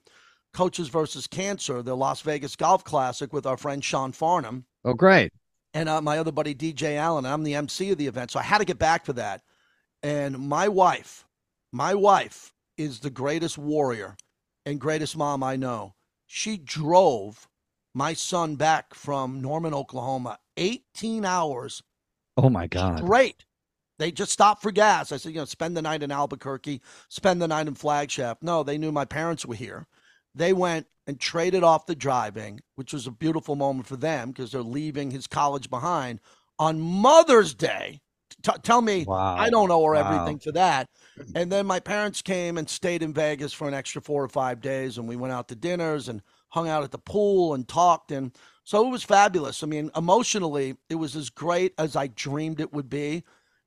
Coaches 0.53 0.89
versus 0.89 1.27
Cancer, 1.27 1.83
the 1.83 1.97
Las 1.97 2.21
Vegas 2.21 2.55
Golf 2.55 2.85
Classic 2.85 3.33
with 3.33 3.45
our 3.47 3.57
friend 3.57 3.83
Sean 3.83 4.13
Farnham. 4.13 4.67
Oh, 4.85 4.95
great. 4.95 5.33
And 5.75 5.89
uh, 5.89 6.01
my 6.01 6.19
other 6.19 6.31
buddy 6.31 6.55
DJ 6.55 6.97
Allen. 6.97 7.27
I'm 7.27 7.43
the 7.43 7.57
MC 7.57 7.91
of 7.91 7.99
the 7.99 8.07
event. 8.07 8.31
So 8.31 8.39
I 8.39 8.43
had 8.43 8.59
to 8.59 8.65
get 8.65 8.79
back 8.79 9.05
for 9.05 9.15
that. 9.15 9.43
And 10.03 10.39
my 10.39 10.69
wife, 10.69 11.27
my 11.73 11.95
wife 11.95 12.53
is 12.77 13.01
the 13.01 13.11
greatest 13.11 13.59
warrior 13.59 14.17
and 14.65 14.81
greatest 14.81 15.17
mom 15.17 15.43
I 15.43 15.57
know. 15.57 15.95
She 16.27 16.57
drove 16.57 17.49
my 17.95 18.15
son 18.15 18.55
back 18.57 18.95
from 18.95 19.41
Norman, 19.41 19.75
Oklahoma, 19.75 20.39
18 20.57 21.25
hours. 21.25 21.83
Oh 22.37 22.49
my 22.49 22.67
God. 22.69 23.05
Great 23.05 23.45
they 23.99 24.11
just 24.11 24.33
stopped 24.33 24.63
for 24.63 24.73
gas. 24.73 25.13
I 25.13 25.17
said, 25.17 25.33
you 25.33 25.39
know, 25.39 25.45
spend 25.45 25.77
the 25.77 25.83
night 25.83 26.03
in 26.03 26.11
Albuquerque, 26.11 26.81
spend 27.09 27.41
the 27.41 27.49
night 27.49 27.69
in 27.69 27.75
Flagstaff. 27.75 28.39
No, 28.43 28.63
they 28.63 28.79
knew 28.79 28.93
my 28.93 29.05
parents 29.05 29.47
were 29.47 29.55
here. 29.55 29.87
They 30.35 30.53
went 30.53 30.87
and 31.07 31.21
traded 31.21 31.63
off 31.63 31.87
the 31.87 31.95
driving, 31.95 32.61
which 32.77 32.93
was 32.93 33.07
a 33.07 33.11
beautiful 33.11 33.57
moment 33.57 33.87
for 33.87 33.97
them 33.97 34.31
because 34.31 34.53
they're 34.53 34.63
leaving 34.63 35.11
his 35.11 35.27
college 35.27 35.69
behind 35.69 36.21
on 36.59 36.81
Mother's 36.81 37.55
Day. 37.55 38.01
T- 38.43 38.53
tell 38.63 38.81
me, 38.81 39.05
wow. 39.05 39.37
I 39.37 39.51
don't 39.51 39.71
owe 39.71 39.85
her 39.85 39.95
wow. 39.95 40.15
everything 40.15 40.39
for 40.39 40.53
that. 40.53 40.89
And 41.35 41.53
then 41.53 41.67
my 41.67 41.81
parents 41.81 42.23
came 42.23 42.57
and 42.57 42.69
stayed 42.69 43.03
in 43.03 43.13
Vegas 43.13 43.53
for 43.53 43.69
an 43.69 43.75
extra 43.75 44.01
four 44.01 44.25
or 44.25 44.29
five 44.29 44.61
days, 44.61 44.97
and 44.97 45.07
we 45.07 45.17
went 45.17 45.33
out 45.33 45.49
to 45.49 45.55
dinners 45.55 46.09
and 46.09 46.23
hung 46.49 46.69
out 46.69 46.83
at 46.83 46.91
the 46.91 46.99
pool 46.99 47.55
and 47.55 47.69
talked. 47.69 48.11
And 48.11 48.33
so 48.65 48.87
it 48.87 48.91
was 48.91 49.03
fabulous. 49.03 49.63
I 49.63 49.67
mean, 49.67 49.91
emotionally, 49.97 50.77
it 50.89 50.95
was 50.95 51.15
as 51.15 51.31
great 51.31 51.75
as 51.79 51.97
I 51.97 52.07
dreamed 52.09 52.61
it 52.61 52.73
would 52.73 52.89
be 52.89 53.25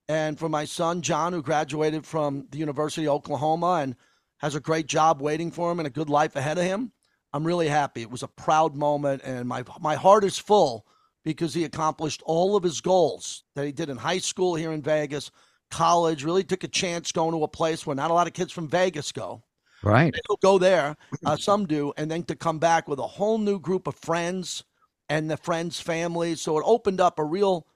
and 0.07 0.37
for 0.37 0.49
my 0.49 0.65
son 0.65 1.01
John, 1.01 1.33
who 1.33 1.41
graduated 1.41 2.05
from 2.05 2.47
the 2.51 2.57
University 2.57 3.07
of 3.07 3.13
Oklahoma 3.13 3.79
and 3.81 3.95
has 4.37 4.55
a 4.55 4.59
great 4.59 4.87
job 4.87 5.21
waiting 5.21 5.51
for 5.51 5.71
him 5.71 5.79
and 5.79 5.87
a 5.87 5.91
good 5.91 6.09
life 6.09 6.35
ahead 6.35 6.57
of 6.57 6.63
him. 6.63 6.91
I'm 7.33 7.45
really 7.45 7.67
happy. 7.67 8.01
It 8.01 8.11
was 8.11 8.23
a 8.23 8.27
proud 8.27 8.75
moment, 8.75 9.21
and 9.23 9.47
my 9.47 9.63
my 9.81 9.95
heart 9.95 10.23
is 10.23 10.37
full 10.37 10.85
because 11.23 11.53
he 11.53 11.63
accomplished 11.63 12.21
all 12.25 12.55
of 12.55 12.63
his 12.63 12.79
goals 12.81 13.43
that 13.55 13.65
he 13.65 13.71
did 13.71 13.89
in 13.89 13.97
high 13.97 14.19
school 14.19 14.55
here 14.55 14.71
in 14.71 14.81
Vegas, 14.81 15.31
college. 15.69 16.23
Really 16.23 16.43
took 16.43 16.63
a 16.63 16.69
chance 16.69 17.11
going 17.11 17.31
to 17.31 17.43
a 17.43 17.47
place 17.47 17.85
where 17.85 17.95
not 17.95 18.11
a 18.11 18.13
lot 18.13 18.27
of 18.27 18.33
kids 18.33 18.51
from 18.51 18.69
Vegas 18.69 19.11
go. 19.11 19.43
Right, 19.83 20.13
they'll 20.13 20.37
go 20.37 20.57
there. 20.57 20.95
Uh, 21.25 21.35
some 21.35 21.65
do, 21.65 21.93
and 21.97 22.09
then 22.09 22.23
to 22.23 22.35
come 22.35 22.57
back 22.57 22.87
with 22.87 22.99
a 22.99 23.07
whole 23.07 23.37
new 23.37 23.59
group 23.59 23.85
of 23.85 23.95
friends 23.95 24.63
and 25.09 25.29
the 25.29 25.37
friends' 25.37 25.79
families. 25.79 26.41
So 26.41 26.57
it 26.57 26.63
opened 26.65 27.01
up 27.01 27.19
a 27.19 27.23
real 27.23 27.67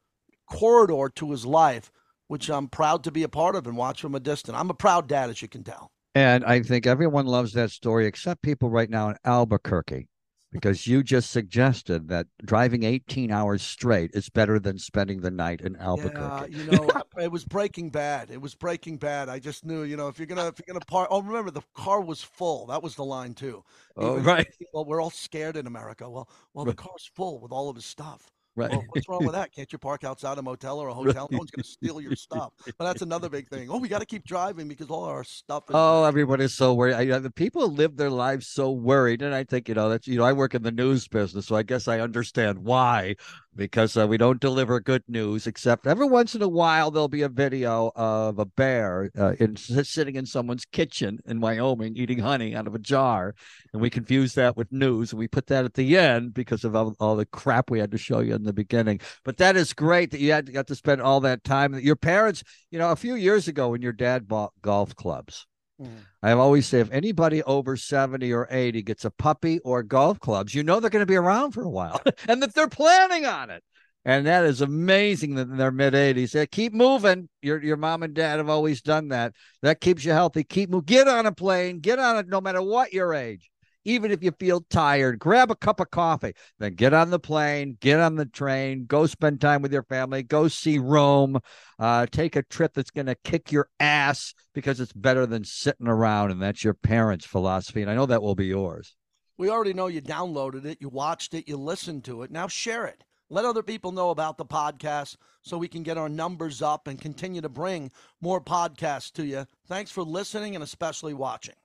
corridor 0.47 1.09
to 1.15 1.31
his 1.31 1.45
life 1.45 1.91
which 2.29 2.49
I'm 2.49 2.67
proud 2.67 3.03
to 3.03 3.11
be 3.11 3.23
a 3.23 3.27
part 3.27 3.55
of 3.55 3.65
and 3.65 3.75
watch 3.75 4.01
from 4.01 4.13
a 4.13 4.19
distance. 4.19 4.55
I'm 4.55 4.69
a 4.69 4.75
proud 4.75 5.09
dad, 5.09 5.31
as 5.31 5.41
you 5.41 5.47
can 5.47 5.63
tell. 5.63 5.91
And 6.13 6.45
I 6.45 6.61
think 6.61 6.85
everyone 6.85 7.25
loves 7.25 7.53
that 7.53 7.71
story 7.71 8.05
except 8.05 8.43
people 8.43 8.69
right 8.69 8.89
now 8.89 9.09
in 9.09 9.15
Albuquerque, 9.25 10.07
because 10.51 10.85
you 10.85 11.01
just 11.01 11.31
suggested 11.31 12.07
that 12.09 12.27
driving 12.45 12.83
18 12.83 13.31
hours 13.31 13.63
straight 13.63 14.11
is 14.13 14.29
better 14.29 14.59
than 14.59 14.77
spending 14.77 15.21
the 15.21 15.31
night 15.31 15.61
in 15.61 15.75
Albuquerque. 15.77 16.51
Yeah, 16.51 16.63
you 16.63 16.71
know, 16.71 16.89
it 17.17 17.31
was 17.31 17.45
Breaking 17.45 17.89
Bad. 17.89 18.29
It 18.29 18.39
was 18.39 18.53
Breaking 18.53 18.97
Bad. 18.97 19.27
I 19.27 19.39
just 19.39 19.65
knew, 19.65 19.81
you 19.81 19.97
know, 19.97 20.07
if 20.07 20.19
you're 20.19 20.27
gonna 20.27 20.47
if 20.47 20.59
you're 20.59 20.71
gonna 20.71 20.85
park. 20.85 21.07
Oh, 21.09 21.23
remember 21.23 21.49
the 21.49 21.63
car 21.73 21.99
was 21.99 22.21
full. 22.21 22.67
That 22.67 22.83
was 22.83 22.93
the 22.93 23.05
line 23.05 23.33
too. 23.33 23.63
Oh, 23.97 24.19
right. 24.19 24.47
Well, 24.71 24.85
we're 24.85 25.01
all 25.01 25.09
scared 25.09 25.57
in 25.57 25.65
America. 25.65 26.07
Well, 26.07 26.29
well, 26.53 26.63
the 26.63 26.75
car's 26.75 27.09
full 27.15 27.39
with 27.39 27.51
all 27.51 27.69
of 27.69 27.75
his 27.75 27.85
stuff. 27.85 28.31
Right. 28.59 28.71
Well, 28.71 28.83
what's 28.89 29.07
wrong 29.07 29.23
with 29.23 29.35
that? 29.35 29.53
Can't 29.53 29.71
you 29.71 29.79
park 29.79 30.03
outside 30.03 30.37
a 30.37 30.41
motel 30.41 30.79
or 30.79 30.89
a 30.89 30.93
hotel? 31.01 31.23
Right. 31.23 31.31
No 31.31 31.37
one's 31.37 31.51
going 31.51 31.63
to 31.63 31.69
steal 31.69 32.01
your 32.01 32.15
stuff. 32.15 32.51
But 32.77 32.85
that's 32.85 33.01
another 33.01 33.29
big 33.29 33.47
thing. 33.47 33.69
Oh, 33.69 33.77
we 33.77 33.87
got 33.87 33.99
to 33.99 34.05
keep 34.05 34.25
driving 34.25 34.67
because 34.67 34.89
all 34.89 35.03
our 35.05 35.23
stuff. 35.23 35.63
Is 35.69 35.75
oh, 35.75 36.03
everybody's 36.03 36.53
so 36.53 36.73
worried. 36.73 36.93
I, 36.93 37.19
the 37.19 37.31
people 37.31 37.67
live 37.69 37.97
their 37.97 38.09
lives 38.09 38.47
so 38.47 38.71
worried, 38.71 39.21
and 39.21 39.33
I 39.33 39.43
think 39.43 39.67
you 39.67 39.75
know 39.75 39.89
that's 39.89 40.07
you 40.07 40.17
know 40.17 40.23
I 40.23 40.33
work 40.33 40.55
in 40.55 40.63
the 40.63 40.71
news 40.71 41.07
business, 41.07 41.47
so 41.47 41.55
I 41.55 41.63
guess 41.63 41.87
I 41.87 41.99
understand 41.99 42.59
why. 42.59 43.15
Because 43.55 43.97
uh, 43.97 44.07
we 44.07 44.17
don't 44.17 44.39
deliver 44.39 44.79
good 44.79 45.03
news. 45.07 45.47
Except 45.47 45.87
every 45.87 46.07
once 46.07 46.35
in 46.35 46.41
a 46.41 46.47
while, 46.47 46.91
there'll 46.91 47.07
be 47.07 47.21
a 47.21 47.29
video 47.29 47.91
of 47.95 48.39
a 48.39 48.45
bear 48.45 49.11
uh, 49.17 49.33
in, 49.39 49.55
sitting 49.55 50.15
in 50.15 50.25
someone's 50.25 50.65
kitchen 50.65 51.19
in 51.25 51.39
Wyoming 51.39 51.95
eating 51.95 52.19
honey 52.19 52.55
out 52.55 52.67
of 52.67 52.75
a 52.75 52.79
jar, 52.79 53.35
and 53.73 53.81
we 53.81 53.89
confuse 53.89 54.33
that 54.35 54.55
with 54.55 54.71
news, 54.71 55.11
and 55.11 55.19
we 55.19 55.27
put 55.27 55.47
that 55.47 55.65
at 55.65 55.73
the 55.73 55.97
end 55.97 56.33
because 56.33 56.63
of 56.63 56.75
all, 56.75 56.95
all 56.99 57.15
the 57.15 57.25
crap 57.25 57.69
we 57.69 57.79
had 57.79 57.91
to 57.91 57.97
show 57.97 58.19
you 58.19 58.35
in 58.35 58.43
the 58.43 58.53
beginning. 58.53 58.99
But 59.23 59.37
that 59.37 59.55
is 59.55 59.73
great 59.73 60.11
that 60.11 60.19
you 60.19 60.31
had 60.31 60.51
got 60.53 60.67
to 60.67 60.75
spend 60.75 61.01
all 61.01 61.19
that 61.21 61.43
time. 61.43 61.77
Your 61.79 61.95
parents, 61.95 62.43
you 62.71 62.79
know, 62.79 62.91
a 62.91 62.95
few 62.95 63.15
years 63.15 63.47
ago 63.47 63.69
when 63.69 63.81
your 63.81 63.93
dad 63.93 64.27
bought 64.27 64.53
golf 64.61 64.95
clubs 64.95 65.45
Mm. 65.79 65.89
I 66.21 66.31
always 66.31 66.67
say 66.67 66.79
if 66.79 66.91
anybody 66.91 67.41
over 67.43 67.77
70 67.77 68.33
or 68.33 68.47
80 68.49 68.81
gets 68.81 69.05
a 69.05 69.11
puppy 69.11 69.59
or 69.59 69.83
golf 69.83 70.19
clubs, 70.19 70.53
you 70.53 70.63
know 70.63 70.79
they're 70.79 70.89
going 70.89 71.01
to 71.01 71.05
be 71.05 71.15
around 71.15 71.51
for 71.51 71.63
a 71.63 71.69
while 71.69 72.01
and 72.27 72.41
that 72.41 72.53
they're 72.53 72.67
planning 72.67 73.25
on 73.25 73.49
it. 73.49 73.63
And 74.05 74.25
that 74.27 74.45
is 74.45 74.61
amazing 74.61 75.35
that 75.35 75.49
in 75.49 75.57
their 75.57 75.71
mid 75.71 75.93
80s. 75.93 76.31
They 76.31 76.47
keep 76.47 76.73
moving. 76.73 77.27
Your 77.41 77.61
your 77.61 77.77
mom 77.77 78.03
and 78.03 78.13
dad 78.13 78.37
have 78.37 78.49
always 78.49 78.81
done 78.81 79.09
that. 79.09 79.33
That 79.61 79.81
keeps 79.81 80.05
you 80.05 80.13
healthy. 80.13 80.43
Keep 80.43 80.69
move. 80.69 80.85
Get 80.85 81.07
on 81.07 81.25
a 81.25 81.33
plane. 81.33 81.79
Get 81.79 81.99
on 81.99 82.17
it 82.17 82.27
no 82.27 82.39
matter 82.39 82.61
what 82.61 82.93
your 82.93 83.13
age 83.13 83.49
even 83.89 84.11
if 84.11 84.23
you 84.23 84.31
feel 84.31 84.61
tired, 84.69 85.17
grab 85.17 85.49
a 85.49 85.55
cup 85.55 85.79
of 85.79 85.89
coffee, 85.89 86.33
then 86.59 86.75
get 86.75 86.93
on 86.93 87.09
the 87.09 87.19
plane, 87.19 87.75
get 87.79 87.99
on 87.99 88.15
the 88.15 88.25
train, 88.25 88.85
go 88.85 89.07
spend 89.07 89.41
time 89.41 89.63
with 89.63 89.73
your 89.73 89.83
family, 89.83 90.21
go 90.21 90.47
see 90.47 90.77
Rome, 90.77 91.39
uh, 91.79 92.05
take 92.11 92.35
a 92.35 92.43
trip 92.43 92.73
that's 92.75 92.91
going 92.91 93.07
to 93.07 93.15
kick 93.23 93.51
your 93.51 93.67
ass 93.79 94.35
because 94.53 94.79
it's 94.79 94.93
better 94.93 95.25
than 95.25 95.43
sitting 95.43 95.87
around. 95.87 96.29
And 96.29 96.39
that's 96.39 96.63
your 96.63 96.75
parents' 96.75 97.25
philosophy. 97.25 97.81
And 97.81 97.89
I 97.89 97.95
know 97.95 98.05
that 98.05 98.21
will 98.21 98.35
be 98.35 98.45
yours. 98.45 98.95
We 99.39 99.49
already 99.49 99.73
know 99.73 99.87
you 99.87 100.01
downloaded 100.01 100.65
it, 100.65 100.77
you 100.81 100.89
watched 100.89 101.33
it, 101.33 101.47
you 101.47 101.57
listened 101.57 102.03
to 102.05 102.21
it. 102.21 102.29
Now 102.29 102.47
share 102.47 102.85
it. 102.85 103.03
Let 103.31 103.45
other 103.45 103.63
people 103.63 103.91
know 103.91 104.11
about 104.11 104.37
the 104.37 104.45
podcast 104.45 105.15
so 105.41 105.57
we 105.57 105.67
can 105.67 105.81
get 105.81 105.97
our 105.97 106.09
numbers 106.09 106.61
up 106.61 106.87
and 106.87 107.01
continue 107.01 107.41
to 107.41 107.49
bring 107.49 107.91
more 108.21 108.41
podcasts 108.41 109.11
to 109.13 109.25
you. 109.25 109.47
Thanks 109.67 109.89
for 109.89 110.03
listening 110.03 110.55
and 110.55 110.63
especially 110.63 111.13
watching. 111.13 111.55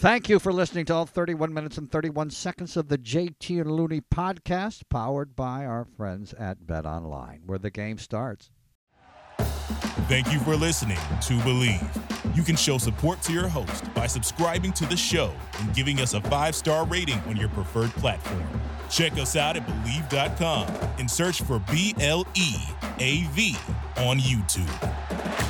Thank 0.00 0.30
you 0.30 0.38
for 0.38 0.50
listening 0.50 0.86
to 0.86 0.94
all 0.94 1.04
31 1.04 1.52
minutes 1.52 1.76
and 1.76 1.92
31 1.92 2.30
seconds 2.30 2.74
of 2.78 2.88
the 2.88 2.96
JT 2.96 3.60
and 3.60 3.70
Looney 3.70 4.00
podcast, 4.00 4.84
powered 4.88 5.36
by 5.36 5.66
our 5.66 5.84
friends 5.84 6.32
at 6.32 6.66
Bet 6.66 6.86
Online, 6.86 7.42
where 7.44 7.58
the 7.58 7.70
game 7.70 7.98
starts. 7.98 8.50
Thank 10.08 10.32
you 10.32 10.38
for 10.38 10.56
listening 10.56 10.96
to 10.96 11.34
Bleav. 11.40 12.34
You 12.34 12.42
can 12.42 12.56
show 12.56 12.78
support 12.78 13.20
to 13.24 13.32
your 13.34 13.46
host 13.46 13.92
by 13.92 14.06
subscribing 14.06 14.72
to 14.72 14.86
the 14.86 14.96
show 14.96 15.34
and 15.58 15.74
giving 15.74 16.00
us 16.00 16.14
a 16.14 16.22
five 16.22 16.54
star 16.54 16.86
rating 16.86 17.18
on 17.28 17.36
your 17.36 17.50
preferred 17.50 17.90
platform. 17.90 18.42
Check 18.88 19.12
us 19.18 19.36
out 19.36 19.58
at 19.58 19.66
Bleav.com 19.66 20.66
and 20.98 21.10
search 21.10 21.42
for 21.42 21.58
B 21.70 21.94
L 22.00 22.26
E 22.34 22.54
A 23.00 23.24
V 23.34 23.54
on 23.98 24.18
YouTube. 24.18 25.49